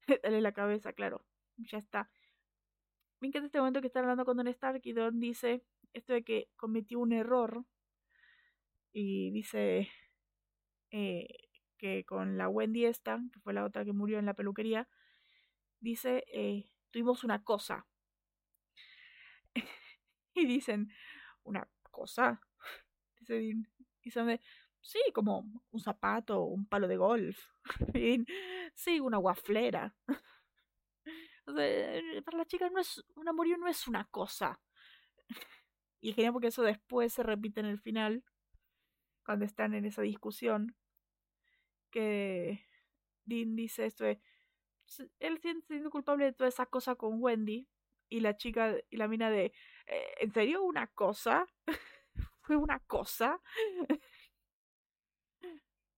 [0.22, 1.24] Dale la cabeza, claro,
[1.56, 2.10] ya está.
[3.20, 5.62] Me encanta este momento que están hablando con Don Stark y Don dice
[5.92, 7.64] esto de que cometió un error
[8.92, 9.88] y dice
[10.90, 11.28] eh,
[11.78, 14.88] que con la Wendy esta, que fue la otra que murió en la peluquería,
[15.80, 17.86] dice, eh, tuvimos una cosa.
[20.34, 20.92] y dicen,
[21.42, 22.40] ¿una cosa?
[23.20, 23.52] Dice
[24.02, 24.40] Y son de,
[24.80, 27.38] sí, como un zapato, un palo de golf.
[28.74, 29.94] sí, una guaflera.
[31.44, 34.60] para la chica no es, un amorío no es una cosa.
[36.00, 38.24] Y es genial porque eso después se repite en el final,
[39.24, 40.76] cuando están en esa discusión,
[41.90, 42.64] que
[43.24, 44.20] Dean dice esto de,
[45.18, 47.68] él siendo culpable de toda esa cosa con Wendy
[48.08, 49.52] y la chica y la mina de,
[49.86, 51.46] eh, ¿en serio una cosa?
[52.42, 53.40] ¿Fue una cosa?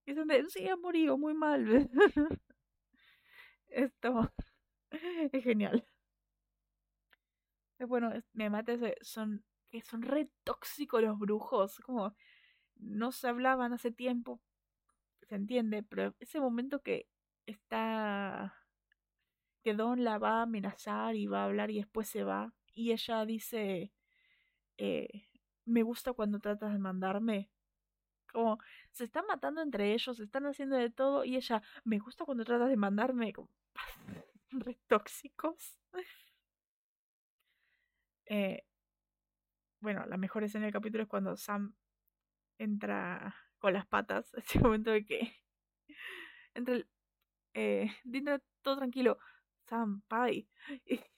[0.06, 1.88] y son de, sí, ha morido muy mal.
[3.68, 4.30] Esto
[5.32, 5.84] es genial.
[7.78, 12.14] Bueno, me mata son, que son re tóxicos los brujos, como
[12.76, 14.40] no se hablaban hace tiempo,
[15.28, 17.08] se entiende, pero ese momento que
[17.46, 18.59] está
[19.62, 22.92] que Don la va a amenazar y va a hablar y después se va y
[22.92, 23.92] ella dice
[24.78, 25.28] eh,
[25.64, 27.50] me gusta cuando tratas de mandarme
[28.32, 28.58] como
[28.92, 32.44] se están matando entre ellos se están haciendo de todo y ella me gusta cuando
[32.44, 33.50] tratas de mandarme como
[34.88, 35.78] tóxicos.
[38.26, 38.64] Eh,
[39.80, 41.74] bueno la mejor escena del capítulo es cuando Sam
[42.58, 45.34] entra con las patas ese momento de que
[46.54, 46.88] entre el
[47.54, 47.90] eh,
[48.62, 49.18] todo tranquilo
[49.70, 50.46] Sampai.
[50.84, 51.00] Y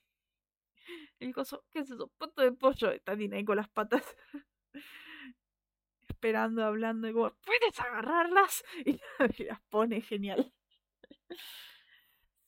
[1.21, 2.09] el coso, ¿qué es eso?
[2.19, 2.91] Pato de pollo.
[2.93, 4.05] Está Dina ahí con las patas.
[6.09, 8.63] esperando, hablando, y como, ¿puedes agarrarlas?
[9.41, 10.53] Y las pone genial.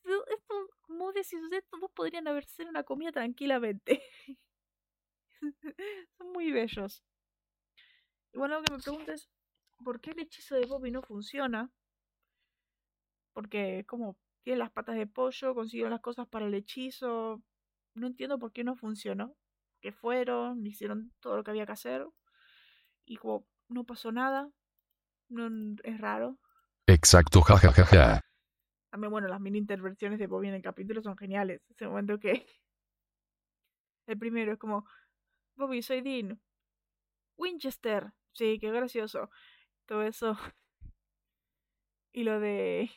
[0.05, 1.40] Esto, como decís,
[1.70, 4.02] todos podrían haber sido una comida tranquilamente.
[6.18, 7.02] Son muy bellos.
[8.32, 9.28] Y bueno, que me preguntes,
[9.82, 11.72] ¿por qué el hechizo de Bobby no funciona?
[13.32, 17.42] Porque como tiene las patas de pollo, consiguieron las cosas para el hechizo.
[17.95, 19.34] No entiendo por qué no funcionó.
[19.80, 22.07] Que fueron, hicieron todo lo que había que hacer.
[23.07, 24.51] Y como no pasó nada.
[25.28, 25.49] No,
[25.82, 26.38] es raro.
[26.86, 27.84] Exacto, jajajaja.
[27.84, 28.20] Ja, ja, ja.
[28.90, 31.62] También, bueno, las mini intervenciones de Bobby en el capítulo son geniales.
[31.70, 32.47] Ese momento que.
[34.07, 34.86] El primero es como.
[35.57, 36.38] Bobby, soy Dean.
[37.36, 38.12] Winchester.
[38.32, 39.30] Sí, qué gracioso.
[39.86, 40.36] Todo eso.
[42.16, 42.92] Y lo de...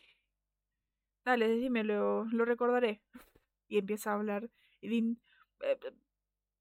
[1.27, 3.01] Dale, decime, lo, recordaré.
[3.69, 4.49] Y empieza a hablar.
[4.79, 5.19] Y Dean...
[5.59, 5.93] Eh, eh,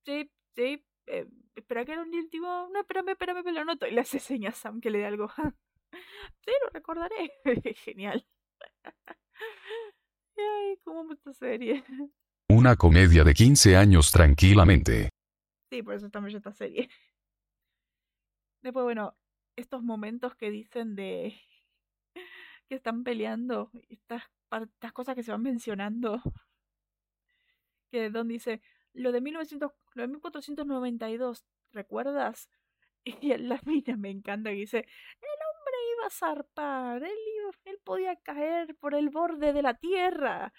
[0.05, 0.85] sí, sí.
[1.07, 2.69] Eh, espera que era un último...
[2.73, 3.87] No, espérame, espérame, me lo noto.
[3.87, 5.29] Y le hace señas a Sam que le dé algo.
[5.93, 7.33] sí, lo recordaré.
[7.77, 8.27] Genial.
[10.37, 11.85] Ay, cómo esta serie.
[12.49, 15.11] Una comedia de 15 años tranquilamente.
[15.71, 16.91] Sí, por eso estamos en esta serie.
[18.63, 19.17] Después, bueno,
[19.55, 21.41] estos momentos que dicen de
[22.69, 26.21] que están peleando, estas, estas cosas que se van mencionando,
[27.91, 28.61] que Don dice,
[28.93, 32.49] lo de, 1900, lo de 1492, ¿recuerdas?
[33.23, 37.17] Y la mina me encanta dice, el hombre iba a zarpar, él,
[37.65, 40.53] él podía caer por el borde de la tierra.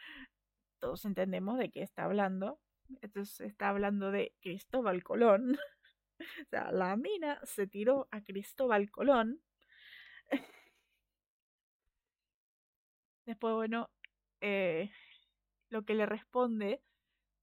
[0.80, 2.62] Todos entendemos de qué está hablando.
[3.02, 5.58] Entonces está hablando de Cristóbal Colón.
[6.20, 9.40] O sea, la mina se tiró a Cristóbal Colón.
[13.28, 13.90] Después, bueno,
[14.40, 14.90] eh,
[15.70, 16.82] lo que le responde,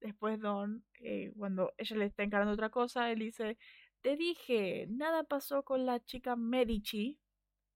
[0.01, 3.59] después Don, eh, cuando ella le está encarando otra cosa, él dice,
[4.01, 7.20] te dije, nada pasó con la chica Medici,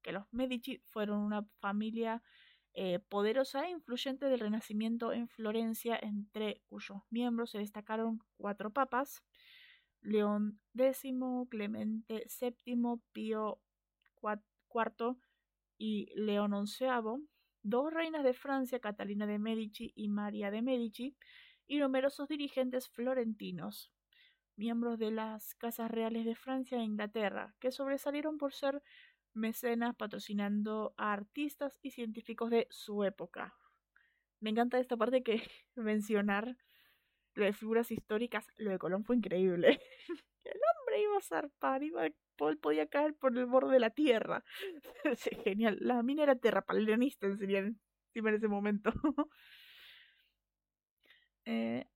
[0.00, 2.22] que los Medici fueron una familia
[2.72, 9.22] eh, poderosa e influyente del Renacimiento en Florencia, entre cuyos miembros se destacaron cuatro papas,
[10.00, 11.02] León X,
[11.50, 13.60] Clemente VII, Pío
[14.22, 15.16] IV
[15.76, 16.86] y León XI,
[17.68, 21.16] dos reinas de Francia, Catalina de Medici y María de Medici,
[21.66, 23.92] y numerosos dirigentes florentinos,
[24.56, 28.82] miembros de las casas reales de Francia e Inglaterra, que sobresalieron por ser
[29.34, 33.54] mecenas patrocinando a artistas y científicos de su época.
[34.40, 35.42] Me encanta esta parte que
[35.76, 36.56] mencionar
[37.34, 39.80] lo de figuras históricas, lo de Colón fue increíble.
[40.44, 42.08] El hombre iba a zarpar, iba,
[42.38, 44.44] podía caer por el borde de la tierra.
[45.44, 45.78] genial.
[45.80, 47.80] La mina era terraplanista en,
[48.14, 48.92] en ese momento.
[51.44, 51.86] eh,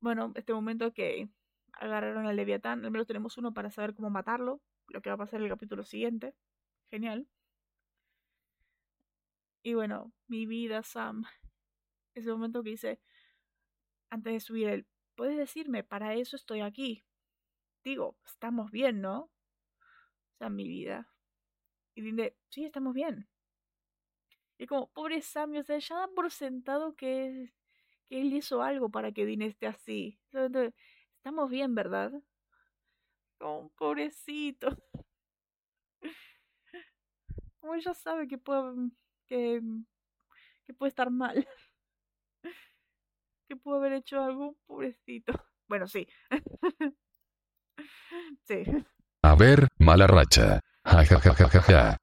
[0.00, 1.28] bueno, este momento que
[1.74, 5.18] agarraron al Leviatán, al menos tenemos uno para saber cómo matarlo, lo que va a
[5.18, 6.34] pasar en el capítulo siguiente.
[6.90, 7.26] Genial.
[9.62, 11.24] Y bueno, mi vida, Sam.
[12.14, 13.00] Ese momento que dice,
[14.10, 17.04] antes de subir el, puedes decirme, para eso estoy aquí.
[17.84, 19.22] Digo, estamos bien, ¿no?
[19.22, 19.30] O
[20.38, 21.08] sea, mi vida.
[21.94, 23.28] Y dice, sí, estamos bien.
[24.58, 27.52] Y como, pobre Sammy, o sea, ya dan por sentado que,
[28.08, 30.20] que él hizo algo para que Dean esté así.
[31.16, 32.12] Estamos bien, ¿verdad?
[33.38, 34.68] Como, pobrecito.
[37.60, 38.90] Como ella sabe que puede,
[39.26, 39.60] que,
[40.64, 41.46] que puede estar mal
[43.48, 45.32] que pudo haber hecho algo, pobrecito.
[45.68, 46.06] Bueno, sí.
[48.44, 48.64] sí.
[49.22, 50.60] A ver, mala racha.
[50.84, 51.96] Ja, ja, ja, ja, ja,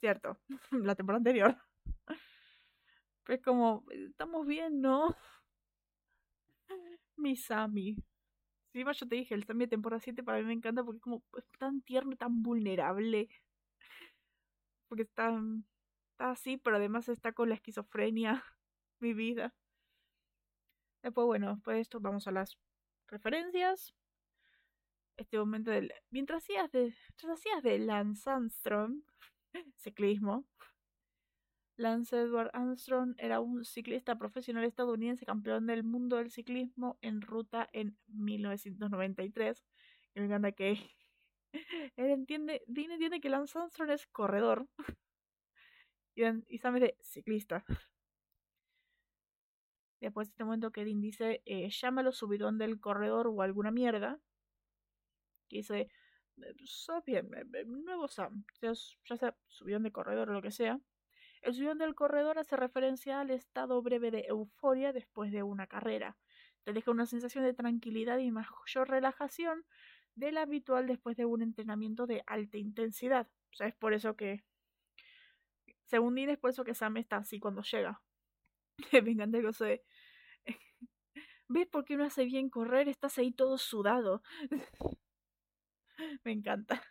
[0.00, 0.38] Cierto,
[0.70, 1.56] la temporada anterior.
[3.24, 5.14] Pues como, estamos bien, ¿no?
[7.16, 7.94] Mi Sammy.
[8.72, 11.02] Sí, yo te dije, el Sammy de temporada 7 para mí me encanta porque es
[11.02, 13.28] como es tan tierno, tan vulnerable.
[14.88, 15.40] Porque está,
[16.10, 18.42] está así, pero además está con la esquizofrenia.
[18.98, 19.54] Mi vida.
[21.02, 22.56] Después, bueno, después de esto vamos a las
[23.08, 23.94] referencias.
[25.16, 25.92] Este momento del.
[26.10, 26.94] Mientras hacías de.
[27.08, 29.02] Mientras hacías de Lance Armstrong,
[29.76, 30.46] ciclismo.
[31.76, 37.68] Lance Edward Armstrong era un ciclista profesional estadounidense, campeón del mundo del ciclismo en ruta
[37.72, 39.64] en 1993.
[40.14, 40.78] Y me encanta que
[41.96, 44.68] él entiende, Dean entiende que Lance Armstrong es corredor
[46.14, 47.64] y, y de ciclista.
[50.00, 54.20] Después de este momento que Dean dice, eh, llámalo subidón del corredor o alguna mierda.
[55.58, 55.88] Dice,
[56.64, 57.30] sos bien,
[57.66, 60.80] nuevo Sam, ya sea subidón de corredor o lo que sea.
[61.42, 66.16] El subidón del corredor hace referencia al estado breve de euforia después de una carrera.
[66.64, 69.64] Te deja una sensación de tranquilidad y mayor relajación,
[70.14, 73.28] del habitual después de un entrenamiento de alta intensidad.
[73.50, 74.44] O sea, es por eso que,
[75.84, 78.00] según Dean, es por eso que Sam está así cuando llega.
[79.04, 79.82] Me encanta el gozo de...
[81.48, 82.88] ¿Ves por qué no hace bien correr?
[82.88, 84.22] Estás ahí todo sudado.
[86.24, 86.82] Me encanta.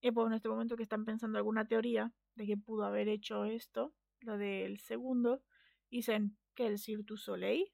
[0.00, 3.44] Y pues en este momento que están pensando alguna teoría de que pudo haber hecho
[3.44, 5.42] esto, lo del segundo,
[5.90, 7.72] dicen que el Cirque du Soleil.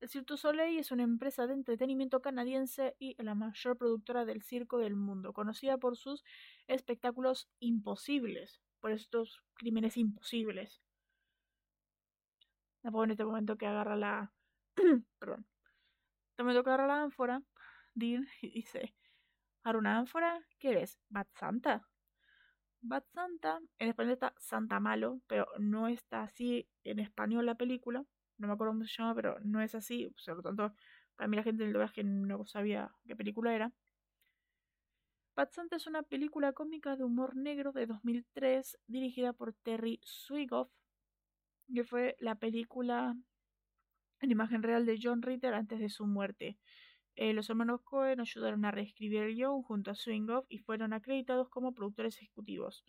[0.00, 4.78] El Cirque Soleil es una empresa de entretenimiento canadiense y la mayor productora del circo
[4.78, 6.24] del mundo, conocida por sus
[6.66, 10.82] espectáculos imposibles, por estos crímenes imposibles.
[12.82, 14.32] Después en este momento que agarra la...
[15.18, 15.46] Perdón.
[16.40, 17.42] Este la ánfora,
[17.94, 18.94] Dean dice,
[19.62, 20.40] ¿Para una ánfora?
[20.58, 20.98] ¿Qué eres?
[21.10, 21.86] ¿Bat Santa?
[22.80, 28.04] Bat Santa, en español está Santa Malo, pero no está así en español la película.
[28.38, 30.10] No me acuerdo cómo se llama, pero no es así.
[30.26, 30.74] Por lo tanto,
[31.14, 33.70] para mí la gente del doblaje no sabía qué película era.
[35.36, 40.70] Bat Santa es una película cómica de humor negro de 2003 dirigida por Terry Swigoff,
[41.72, 43.14] que fue la película
[44.20, 46.58] en imagen real de John Ritter antes de su muerte.
[47.16, 51.48] Eh, los hermanos Cohen ayudaron a reescribir el guion junto a Swingoff y fueron acreditados
[51.48, 52.84] como productores ejecutivos.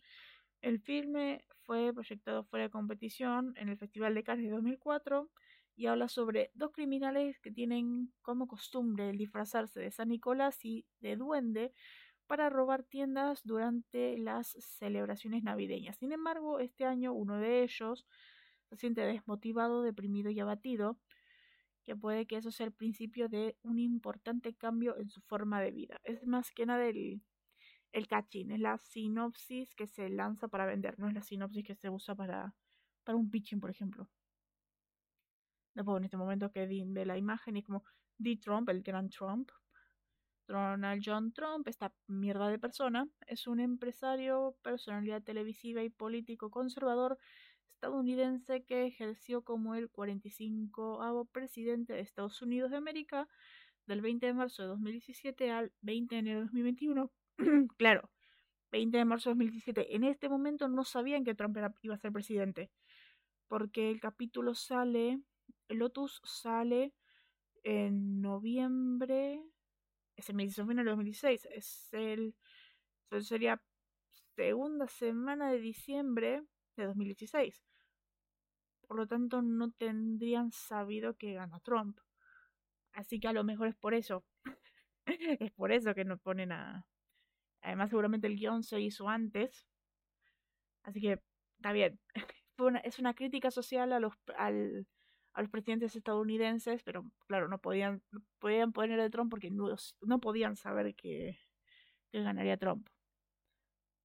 [0.60, 5.28] El filme fue proyectado fuera de competición en el Festival de Cannes de 2004
[5.76, 10.86] y habla sobre dos criminales que tienen como costumbre el disfrazarse de San Nicolás y
[11.00, 11.72] de duende
[12.26, 15.96] para robar tiendas durante las celebraciones navideñas.
[15.96, 18.06] Sin embargo, este año uno de ellos
[18.68, 20.98] se siente desmotivado, deprimido y abatido
[21.84, 25.70] que puede que eso sea el principio de un importante cambio en su forma de
[25.70, 26.00] vida.
[26.04, 27.22] Es más que nada el,
[27.92, 31.74] el cachín, es la sinopsis que se lanza para vender, no es la sinopsis que
[31.74, 32.54] se usa para,
[33.04, 34.08] para un pitching, por ejemplo.
[35.74, 37.84] Después, en este momento que Dean ve la imagen y como
[38.18, 38.36] D.
[38.36, 39.50] Trump, el gran Trump,
[40.46, 47.18] Donald John Trump, esta mierda de persona, es un empresario, personalidad televisiva y político conservador
[47.74, 53.28] estadounidense que ejerció como el 45 presidente de Estados Unidos de América
[53.86, 57.12] del 20 de marzo de 2017 al 20 de enero de 2021.
[57.76, 58.10] claro,
[58.70, 59.96] 20 de marzo de 2017.
[59.96, 62.70] En este momento no sabían que Trump iba a ser presidente,
[63.48, 65.20] porque el capítulo sale,
[65.68, 66.94] el Lotus sale
[67.64, 69.42] en noviembre,
[70.32, 72.34] me dice final de 2016, es el,
[73.20, 73.62] sería
[74.36, 76.42] segunda semana de diciembre
[76.76, 77.62] de 2016
[78.92, 81.98] por lo tanto no tendrían sabido que gana Trump.
[82.92, 84.22] Así que a lo mejor es por eso.
[85.06, 86.86] es por eso que no ponen a...
[87.62, 89.66] Además seguramente el guion se hizo antes.
[90.82, 91.22] Así que
[91.56, 91.98] está bien.
[92.84, 94.86] es una crítica social a los, al,
[95.32, 98.02] a los presidentes estadounidenses, pero claro, no podían,
[98.40, 101.38] podían poner a Trump porque no, podían saber que
[102.12, 102.86] ganaría Trump.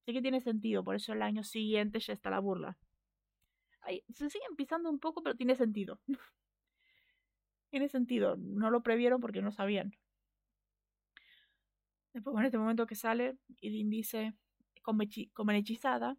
[0.08, 2.78] Así que tiene sentido, por eso el año siguiente ya está la burla
[4.10, 6.00] se siguen pisando un poco, pero tiene sentido.
[7.70, 8.36] tiene sentido.
[8.38, 9.94] No lo previeron porque no sabían.
[12.14, 14.34] Después, en este momento que sale, Dean dice,
[14.82, 15.04] como,
[15.52, 16.18] hechizada,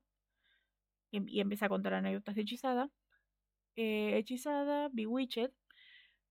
[1.11, 2.91] y, empieza a contar anécdotas de hechizada.
[3.75, 5.51] Eh, hechizada, Bewitched,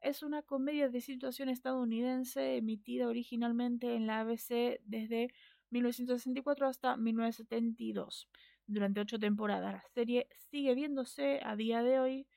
[0.01, 5.33] es una comedia de situación estadounidense emitida originalmente en la ABC desde
[5.69, 8.29] 1964 hasta 1972
[8.65, 9.73] durante ocho temporadas.
[9.73, 12.27] La serie sigue viéndose a día de hoy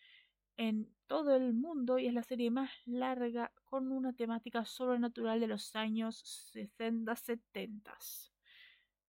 [0.57, 5.49] en todo el mundo y es la serie más larga con una temática sobrenatural de
[5.49, 6.23] los años
[6.55, 8.31] 60-70.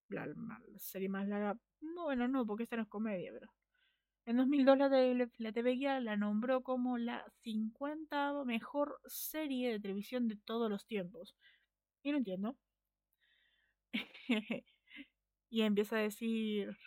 [0.09, 0.27] La,
[0.77, 3.51] serie más larga, bueno, no, porque esta no es comedia, pero...
[4.25, 10.27] En 2002 la, la TV Guía la nombró como la 50 mejor serie de televisión
[10.27, 11.35] de todos los tiempos.
[12.03, 12.55] Y no entiendo.
[15.49, 16.77] y empieza a decir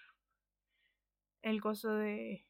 [1.42, 2.46] el coso de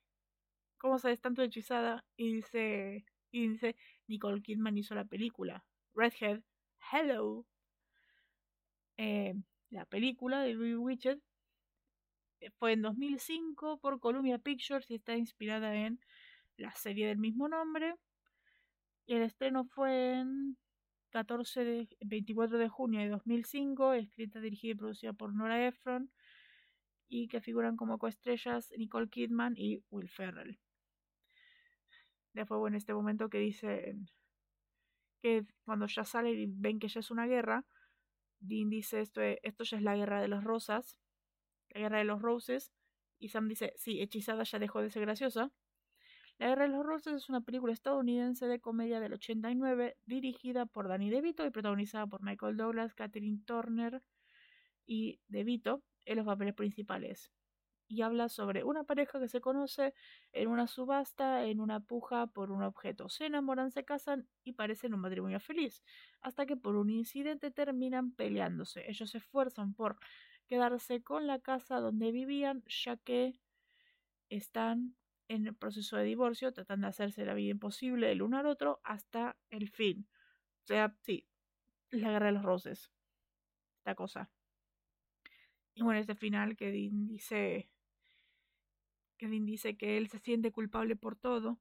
[0.79, 3.77] cómo sabes tanto hechizada y dice y dice
[4.07, 5.65] Nicole Kidman hizo la película
[5.95, 6.41] Redhead
[6.93, 7.47] Hello
[8.97, 9.35] eh,
[9.71, 11.19] la película de Bewitched
[12.41, 15.99] eh, fue en 2005 por Columbia Pictures y está inspirada en
[16.57, 17.95] la serie del mismo nombre.
[19.07, 20.57] Y el estreno fue en
[21.15, 26.11] 14 de, 24 de junio de 2005 escrita dirigida y producida por Nora Ephron
[27.09, 30.59] y que figuran como coestrellas Nicole Kidman y Will Ferrell.
[32.33, 34.11] Después, bueno, este momento que dicen
[35.23, 37.65] que cuando ya sale y ven que ya es una guerra,
[38.41, 40.99] Dean dice esto, esto ya es la guerra de los rosas,
[41.69, 42.73] la guerra de los roses,
[43.21, 45.53] y Sam dice, sí, hechizada ya dejó de ser graciosa.
[46.39, 50.89] La Guerra de los Roses es una película estadounidense de comedia del 89 dirigida por
[50.89, 54.03] Danny DeVito y protagonizada por Michael Douglas, Catherine Turner
[54.85, 57.31] y DeVito en los papeles principales.
[57.87, 59.95] Y habla sobre una pareja que se conoce
[60.33, 63.09] en una subasta, en una puja por un objeto.
[63.09, 65.85] Se enamoran, se casan y parecen un matrimonio feliz,
[66.21, 68.91] hasta que por un incidente terminan peleándose.
[68.91, 69.99] Ellos se esfuerzan por
[70.49, 73.39] quedarse con la casa donde vivían, ya que
[74.31, 74.97] están
[75.29, 78.81] en el proceso de divorcio, tratando de hacerse la vida imposible el uno al otro
[78.85, 80.07] hasta el fin.
[80.65, 81.27] O sea, sí,
[81.91, 82.91] la guerra de los roses.
[83.79, 84.31] Esta cosa.
[85.75, 87.69] Y bueno, este final que Dean dice
[89.17, 91.61] que dice que él se siente culpable por todo,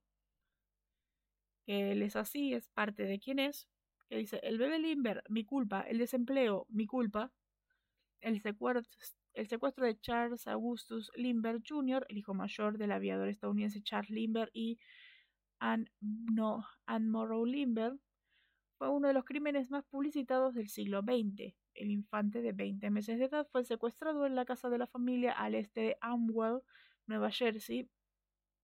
[1.66, 3.68] que él es así, es parte de quien es,
[4.10, 7.32] que dice, el bebé Limber, mi culpa, el desempleo, mi culpa,
[8.22, 8.84] el secuestro,
[9.34, 14.50] el secuestro de Charles Augustus Limber Jr., el hijo mayor del aviador estadounidense Charles Limber
[14.54, 14.80] y
[15.60, 15.90] Anne,
[17.00, 17.94] Morrow Limber,
[18.78, 21.56] fue uno de los crímenes más publicitados del siglo XX.
[21.74, 25.32] El infante de 20 meses de edad fue secuestrado en la casa de la familia
[25.32, 26.62] al este de Amwell,
[27.08, 27.90] Nueva Jersey,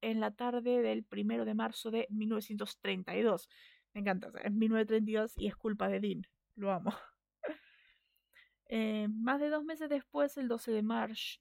[0.02, 3.50] en la tarde del primero de marzo de 1932.
[3.94, 6.28] Me encanta, es 1932 y es culpa de Dean.
[6.56, 6.94] Lo amo.
[8.72, 10.84] Eh, más de dos meses después, el 12 de,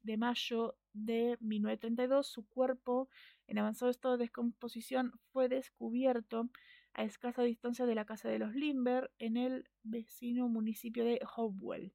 [0.03, 3.11] de mayo de 1932, su cuerpo,
[3.47, 6.49] en avanzado estado de descomposición, fue descubierto
[6.95, 11.93] a escasa distancia de la casa de los Limber, en el vecino municipio de Hopewell.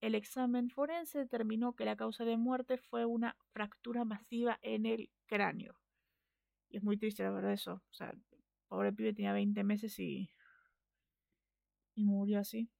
[0.00, 5.10] El examen forense determinó que la causa de muerte fue una fractura masiva en el
[5.26, 5.74] cráneo.
[6.68, 7.82] Y es muy triste la verdad eso.
[7.90, 8.22] O sea, el
[8.68, 10.30] pobre pibe tenía 20 meses y,
[11.96, 12.70] y murió así.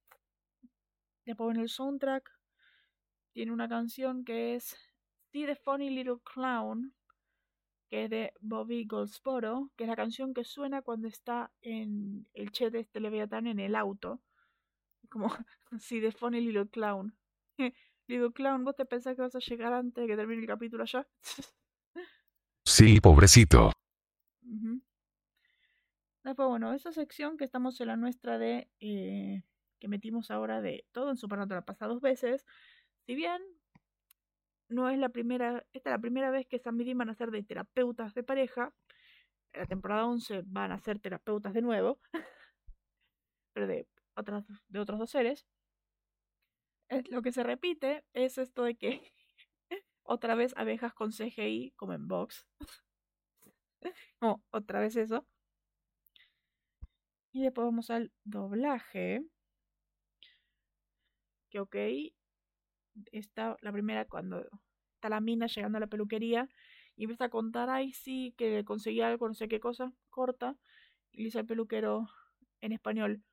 [1.27, 2.31] Después en el soundtrack
[3.33, 4.77] tiene una canción que es
[5.29, 6.93] See the Funny Little Clown,
[7.89, 12.51] que es de Bobby Goldsboro, que es la canción que suena cuando está en el
[12.53, 14.21] chat de este Leviathan en el auto.
[15.09, 15.27] Como
[15.81, 17.13] See the Funny Little Clown.
[18.07, 20.83] little Clown, ¿vos te pensás que vas a llegar antes de que termine el capítulo
[20.83, 21.05] allá?
[22.65, 23.73] sí, pobrecito.
[26.23, 29.43] Después, bueno, esa sección que estamos en la nuestra de eh,
[29.79, 32.45] que metimos ahora de todo en Supernatural pasa dos veces,
[33.05, 33.41] si bien
[34.69, 37.31] no es la primera, esta es la primera vez que Sam y van a ser
[37.31, 38.73] de terapeutas de pareja,
[39.53, 41.99] en la temporada 11 van a ser terapeutas de nuevo,
[43.53, 45.45] pero de, otras, de otros dos seres.
[46.89, 49.01] Eh, lo que se repite es esto de que
[50.03, 52.45] otra vez abejas con CGI como en Box.
[54.21, 55.25] no, otra vez eso.
[57.33, 59.21] Y después vamos al doblaje
[61.65, 62.13] que
[62.95, 64.47] ok, está la primera cuando
[64.95, 66.49] está la mina llegando a la peluquería
[66.95, 70.57] y empieza a contar, ay sí, que conseguí algo, no sé qué cosa, corta,
[71.11, 72.09] y dice al peluquero
[72.61, 73.23] en español,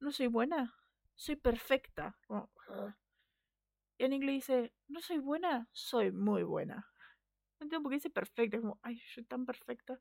[0.00, 0.74] no soy buena,
[1.14, 2.18] soy perfecta.
[3.98, 6.88] y en inglés dice, no soy buena, soy muy buena.
[7.60, 10.00] No entiendo por qué dice perfecta, como, ay, soy tan perfecta.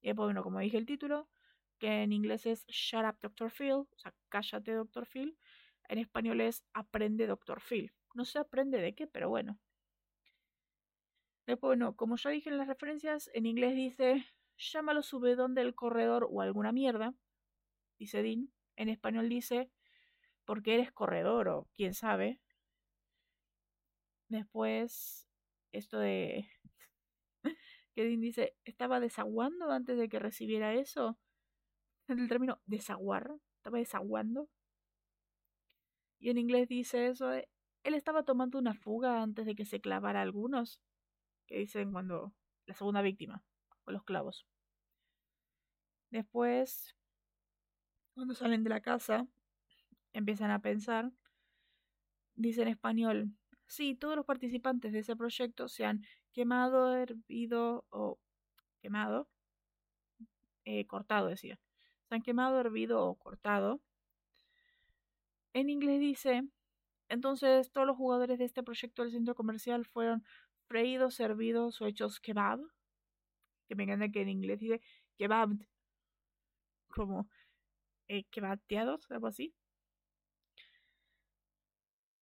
[0.00, 1.28] Y después, bueno, como dije el título,
[1.78, 3.50] que en inglés es Shut Up Dr.
[3.50, 5.06] Phil, o sea, cállate Dr.
[5.06, 5.36] Phil,
[5.88, 7.92] en español es Aprende Doctor Phil.
[8.14, 9.58] No sé aprende de qué, pero bueno.
[11.46, 14.26] Después, bueno, como ya dije en las referencias, en inglés dice
[14.58, 17.14] llámalo subedón del corredor o alguna mierda,
[17.98, 18.52] dice Dean.
[18.76, 19.70] En español dice
[20.44, 22.40] porque eres corredor o quién sabe.
[24.28, 25.28] Después,
[25.72, 26.48] esto de
[27.94, 31.18] que Dean dice, estaba desaguando antes de que recibiera eso.
[32.08, 34.48] El término desaguar, estaba desaguando.
[36.18, 37.48] Y en inglés dice eso de,
[37.84, 40.80] él estaba tomando una fuga antes de que se clavara algunos,
[41.46, 42.34] que dicen cuando
[42.66, 43.42] la segunda víctima,
[43.84, 44.46] con los clavos.
[46.10, 46.94] Después,
[48.14, 49.26] cuando salen de la casa,
[50.12, 51.12] empiezan a pensar,
[52.34, 53.32] dice en español,
[53.66, 56.02] sí, todos los participantes de ese proyecto se han
[56.32, 58.18] quemado, hervido o
[58.80, 59.28] quemado,
[60.64, 61.58] eh, cortado decía,
[62.08, 63.80] se han quemado, hervido o cortado
[65.60, 66.42] en inglés dice,
[67.08, 70.24] entonces todos los jugadores de este proyecto del centro comercial fueron
[70.66, 72.60] freídos, servidos o hechos kebab.
[73.68, 74.80] Que me encanta que en inglés dice
[75.18, 75.50] kebab,
[76.88, 77.28] como
[78.08, 79.54] eh, kebateados, algo así.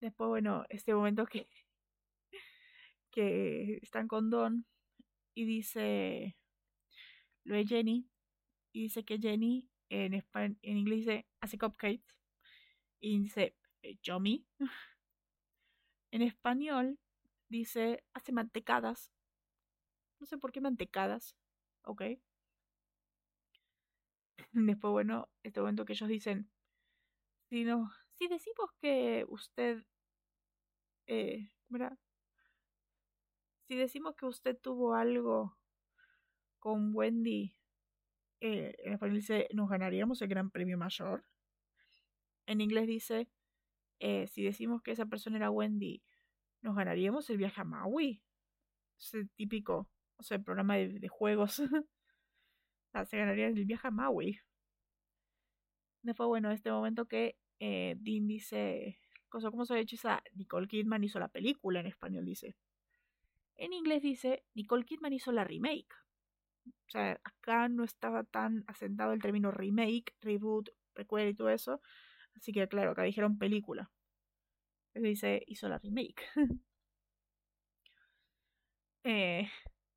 [0.00, 1.48] Después, bueno, este momento que,
[3.10, 4.66] que están con Don
[5.34, 6.36] y dice
[7.44, 8.08] lo de Jenny
[8.72, 12.04] y dice que Jenny en, en inglés dice hace cupcakes
[13.00, 13.56] dice
[14.02, 14.46] Yomi.
[14.58, 14.64] Eh,
[16.12, 16.98] en español
[17.48, 19.12] dice hace mantecadas.
[20.18, 21.36] No sé por qué mantecadas.
[21.82, 22.02] Ok.
[24.52, 26.50] Después, bueno, este momento que ellos dicen,
[27.50, 29.84] si, no, si decimos que usted,
[31.06, 31.50] eh.
[33.68, 35.58] Si decimos que usted tuvo algo
[36.58, 37.54] con Wendy,
[38.40, 41.24] eh, en español dice, nos ganaríamos el gran premio mayor.
[42.46, 43.28] En inglés dice,
[43.98, 46.02] eh, si decimos que esa persona era Wendy,
[46.62, 48.22] nos ganaríamos el viaje a Maui.
[48.98, 51.56] Es el típico, o sea, el programa de, juegos.
[53.06, 54.40] se ganaría el viaje a Maui.
[56.02, 60.68] Después, bueno, este momento que eh, Dean dice, cosa como se ha hecho esa Nicole
[60.68, 62.56] Kidman hizo la película en español, dice.
[63.56, 65.92] En inglés dice, Nicole Kidman hizo la remake.
[66.66, 71.80] O sea, acá no estaba tan asentado el término remake, reboot, prequel y todo eso.
[72.36, 73.90] Así que claro, acá dijeron película.
[74.94, 76.22] Dice, hizo la remake.
[79.04, 79.48] eh,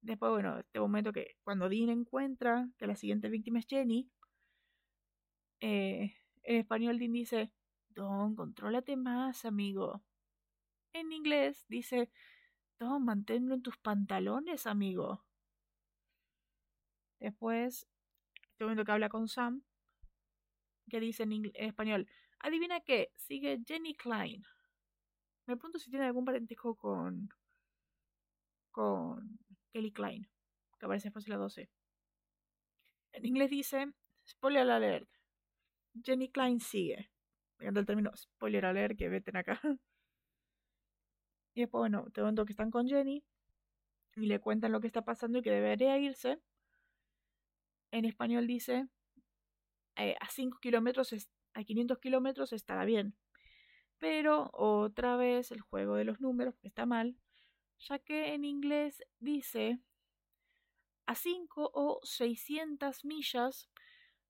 [0.01, 4.09] después, bueno, este momento que cuando Dean encuentra que la siguiente víctima es Jenny,
[5.61, 7.53] eh, en español Dean dice,
[7.89, 10.03] Don, contrólate más, amigo.
[10.93, 12.11] En inglés dice,
[12.79, 15.25] Don, manténlo en tus pantalones, amigo.
[17.19, 17.87] Después,
[18.51, 19.63] este momento que habla con Sam,
[20.89, 22.07] que dice en, español,
[22.39, 24.43] adivina qué, sigue Jenny Klein.
[25.45, 27.29] Me pregunto si tiene algún parentesco con
[28.71, 29.39] con
[29.71, 30.29] Kelly Klein,
[30.79, 31.69] que aparece en la 12.
[33.13, 33.91] En inglés dice,
[34.27, 35.09] spoiler alert,
[36.03, 37.09] Jenny Klein sigue.
[37.57, 39.59] Me el término spoiler alert que veten acá.
[41.55, 43.23] Y después, bueno, te cuento que están con Jenny
[44.15, 46.39] y le cuentan lo que está pasando y que debería irse.
[47.91, 48.87] En español dice,
[49.97, 51.11] eh, a 5 kilómetros,
[51.59, 53.15] a 500 kilómetros estará bien.
[53.97, 57.17] Pero otra vez el juego de los números está mal,
[57.79, 59.79] ya que en inglés dice
[61.05, 63.69] a 5 o 600 millas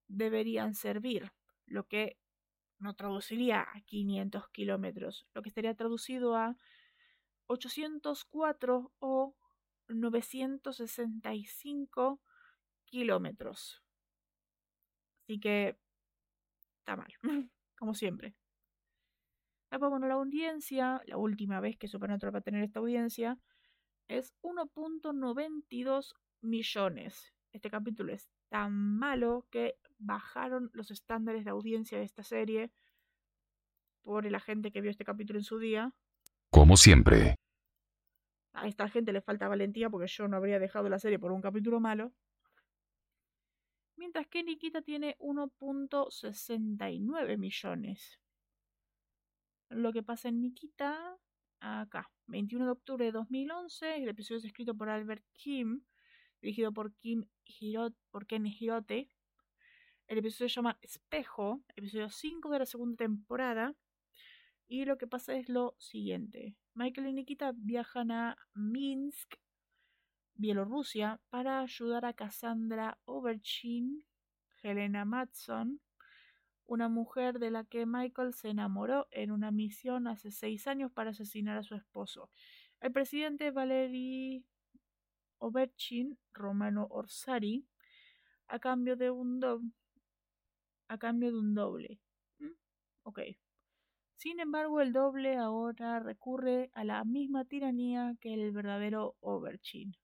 [0.07, 1.31] deberían servir,
[1.65, 2.17] lo que
[2.79, 6.55] no traduciría a 500 kilómetros, lo que estaría traducido a
[7.47, 9.35] 804 o
[9.87, 12.21] 965
[12.85, 13.83] kilómetros.
[15.23, 15.77] Así que
[16.89, 17.13] está mal,
[17.77, 18.35] como siempre.
[19.71, 23.37] Después, bueno, la audiencia, la última vez que Supernatural va a tener esta audiencia,
[24.07, 27.31] es 1.92 millones.
[27.51, 32.71] Este capítulo es tan malo que bajaron los estándares de audiencia de esta serie
[34.01, 35.93] por la gente que vio este capítulo en su día.
[36.49, 37.35] Como siempre.
[38.53, 41.41] A esta gente le falta valentía porque yo no habría dejado la serie por un
[41.41, 42.11] capítulo malo.
[43.99, 48.19] Mientras que Nikita tiene 1.69 millones.
[49.67, 51.17] Lo que pasa en Nikita,
[51.59, 55.83] acá, 21 de octubre de 2011, el episodio es escrito por Albert Kim,
[56.41, 57.25] dirigido por, Kim
[58.09, 59.09] por Ken Hirote.
[60.07, 63.75] El episodio se llama Espejo, episodio 5 de la segunda temporada.
[64.69, 66.55] Y lo que pasa es lo siguiente.
[66.73, 69.35] Michael y Nikita viajan a Minsk,
[70.39, 74.05] Bielorrusia, para ayudar a Cassandra Overchin,
[74.63, 75.81] Helena Matson,
[76.65, 81.09] una mujer de la que Michael se enamoró en una misión hace seis años para
[81.09, 82.29] asesinar a su esposo.
[82.79, 84.45] El presidente Valery
[85.39, 87.67] Overchin, Romano Orsari,
[88.47, 89.73] a cambio de un doble.
[90.87, 91.99] A cambio de un doble.
[92.37, 92.53] ¿Mm?
[93.03, 93.19] Ok.
[94.15, 99.97] Sin embargo, el doble ahora recurre a la misma tiranía que el verdadero Overchin.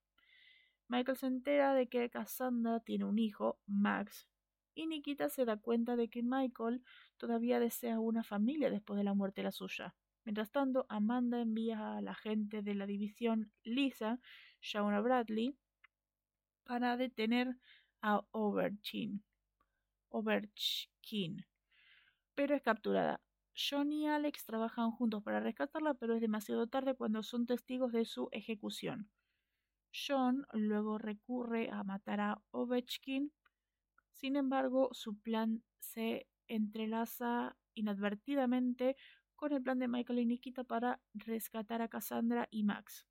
[0.87, 4.27] Michael se entera de que Cassandra tiene un hijo, Max,
[4.75, 6.83] y Nikita se da cuenta de que Michael
[7.17, 9.95] todavía desea una familia después de la muerte de la suya.
[10.25, 14.19] Mientras tanto, Amanda envía a la gente de la división Lisa,
[14.61, 15.55] Shauna Bradley,
[16.63, 17.57] para detener
[18.01, 19.23] a Overchin.
[20.09, 21.45] Overchin.
[22.33, 23.21] Pero es capturada.
[23.55, 28.03] John y Alex trabajan juntos para rescatarla, pero es demasiado tarde cuando son testigos de
[28.03, 29.09] su ejecución.
[30.07, 33.31] John luego recurre a matar a Ovechkin
[34.15, 38.95] sin embargo, su plan se entrelaza inadvertidamente
[39.35, 43.05] con el plan de Michael y Nikita para rescatar a Cassandra y Max.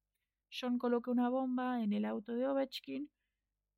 [0.50, 3.10] John coloca una bomba en el auto de Ovechkin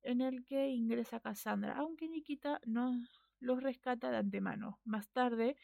[0.03, 2.93] en el que ingresa Cassandra, aunque Nikita no
[3.41, 4.79] los rescata de antemano.
[4.85, 5.57] Más tarde,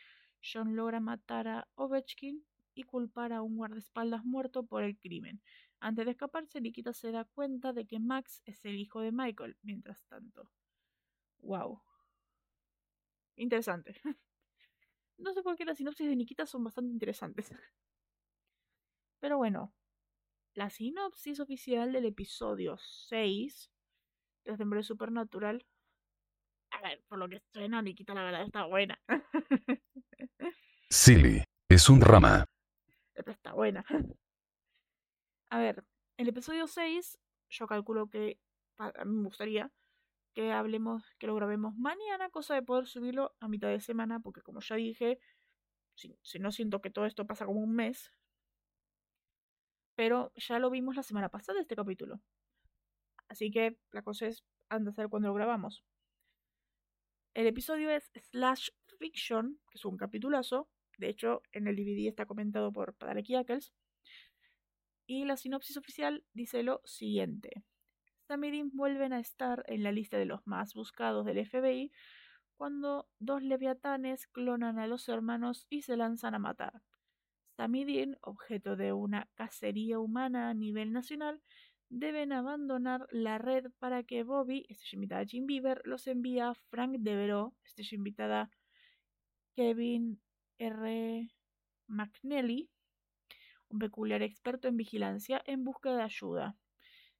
[0.44, 5.42] John logra matar a Ovechkin y culpar a un guardaespaldas muerto por el crimen.
[5.84, 9.58] Antes de escaparse, Nikita se da cuenta de que Max es el hijo de Michael,
[9.64, 10.50] mientras tanto.
[11.40, 11.82] Wow.
[13.36, 14.00] Interesante.
[15.16, 17.52] No sé por qué las sinopsis de Nikita son bastante interesantes.
[19.20, 19.74] Pero bueno,
[20.56, 23.72] la sinopsis oficial del episodio 6
[24.46, 25.66] la temporada Supernatural.
[26.72, 29.00] A ver, por lo que suena, Nikita la verdad está buena.
[30.90, 31.44] Silly.
[31.70, 32.46] Es un rama.
[33.14, 33.86] Esta está buena.
[35.54, 35.84] A ver,
[36.18, 38.40] el episodio 6, yo calculo que
[38.80, 39.72] a mí me gustaría
[40.34, 44.42] que hablemos, que lo grabemos mañana, cosa de poder subirlo a mitad de semana, porque
[44.42, 45.20] como ya dije,
[45.94, 48.12] si, no siento que todo esto pasa como un mes,
[49.94, 52.20] pero ya lo vimos la semana pasada este capítulo.
[53.28, 55.84] Así que la cosa es, anda a ser cuando lo grabamos.
[57.36, 60.68] El episodio es Slash Fiction, que es un capitulazo.
[60.98, 63.72] De hecho, en el DVD está comentado por Padareki Ackles.
[65.06, 67.64] Y la sinopsis oficial dice lo siguiente.
[68.28, 71.92] Samirin vuelven a estar en la lista de los más buscados del FBI
[72.56, 76.82] cuando dos leviatanes clonan a los hermanos y se lanzan a matar.
[77.58, 81.42] Samidin, objeto de una cacería humana a nivel nacional,
[81.90, 86.98] deben abandonar la red para que Bobby, estrella invitada Jim Beaver, los envía a Frank
[87.00, 88.50] Devereaux, estrella invitada
[89.56, 90.20] Kevin
[90.58, 91.30] R.
[91.88, 92.70] McNally,
[93.80, 96.56] peculiar experto en vigilancia, en busca de ayuda.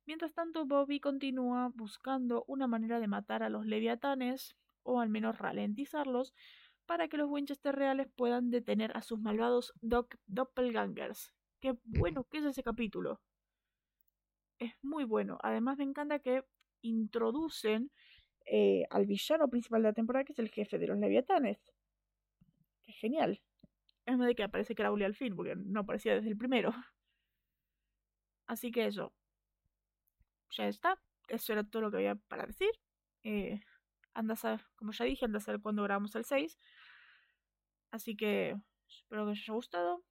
[0.06, 5.38] Mientras tanto, Bobby continúa buscando una manera de matar a los leviatanes, o al menos
[5.38, 6.34] ralentizarlos,
[6.86, 11.34] para que los Winchester reales puedan detener a sus malvados doppelgangers.
[11.62, 13.22] Qué bueno que es ese capítulo.
[14.60, 15.38] Es muy bueno.
[15.42, 16.44] Además me encanta que
[16.82, 17.90] introducen
[18.46, 21.60] eh, al villano principal de la temporada, que es el jefe de los leviatanes.
[22.84, 23.42] Qué genial.
[24.06, 26.74] Es de que aparece Crowley al fin, porque no aparecía desde el primero.
[28.48, 29.14] Así que eso.
[30.52, 31.00] Ya está.
[31.28, 32.72] Eso era todo lo que había para decir.
[33.24, 33.62] Eh,
[34.14, 36.60] anda a saber, como ya dije, anda a saber cuándo grabamos el 6.
[37.92, 38.56] Así que
[38.88, 40.04] espero que os haya gustado.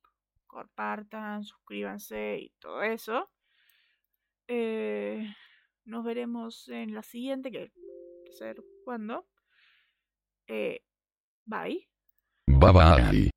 [0.47, 3.31] Compartan, suscríbanse y todo eso.
[4.49, 5.35] Eh,
[5.85, 7.73] nos veremos en la siguiente, que
[8.33, 9.27] ser cuándo.
[10.47, 10.83] Eh,
[11.45, 11.89] bye.
[12.47, 13.33] Bye bye.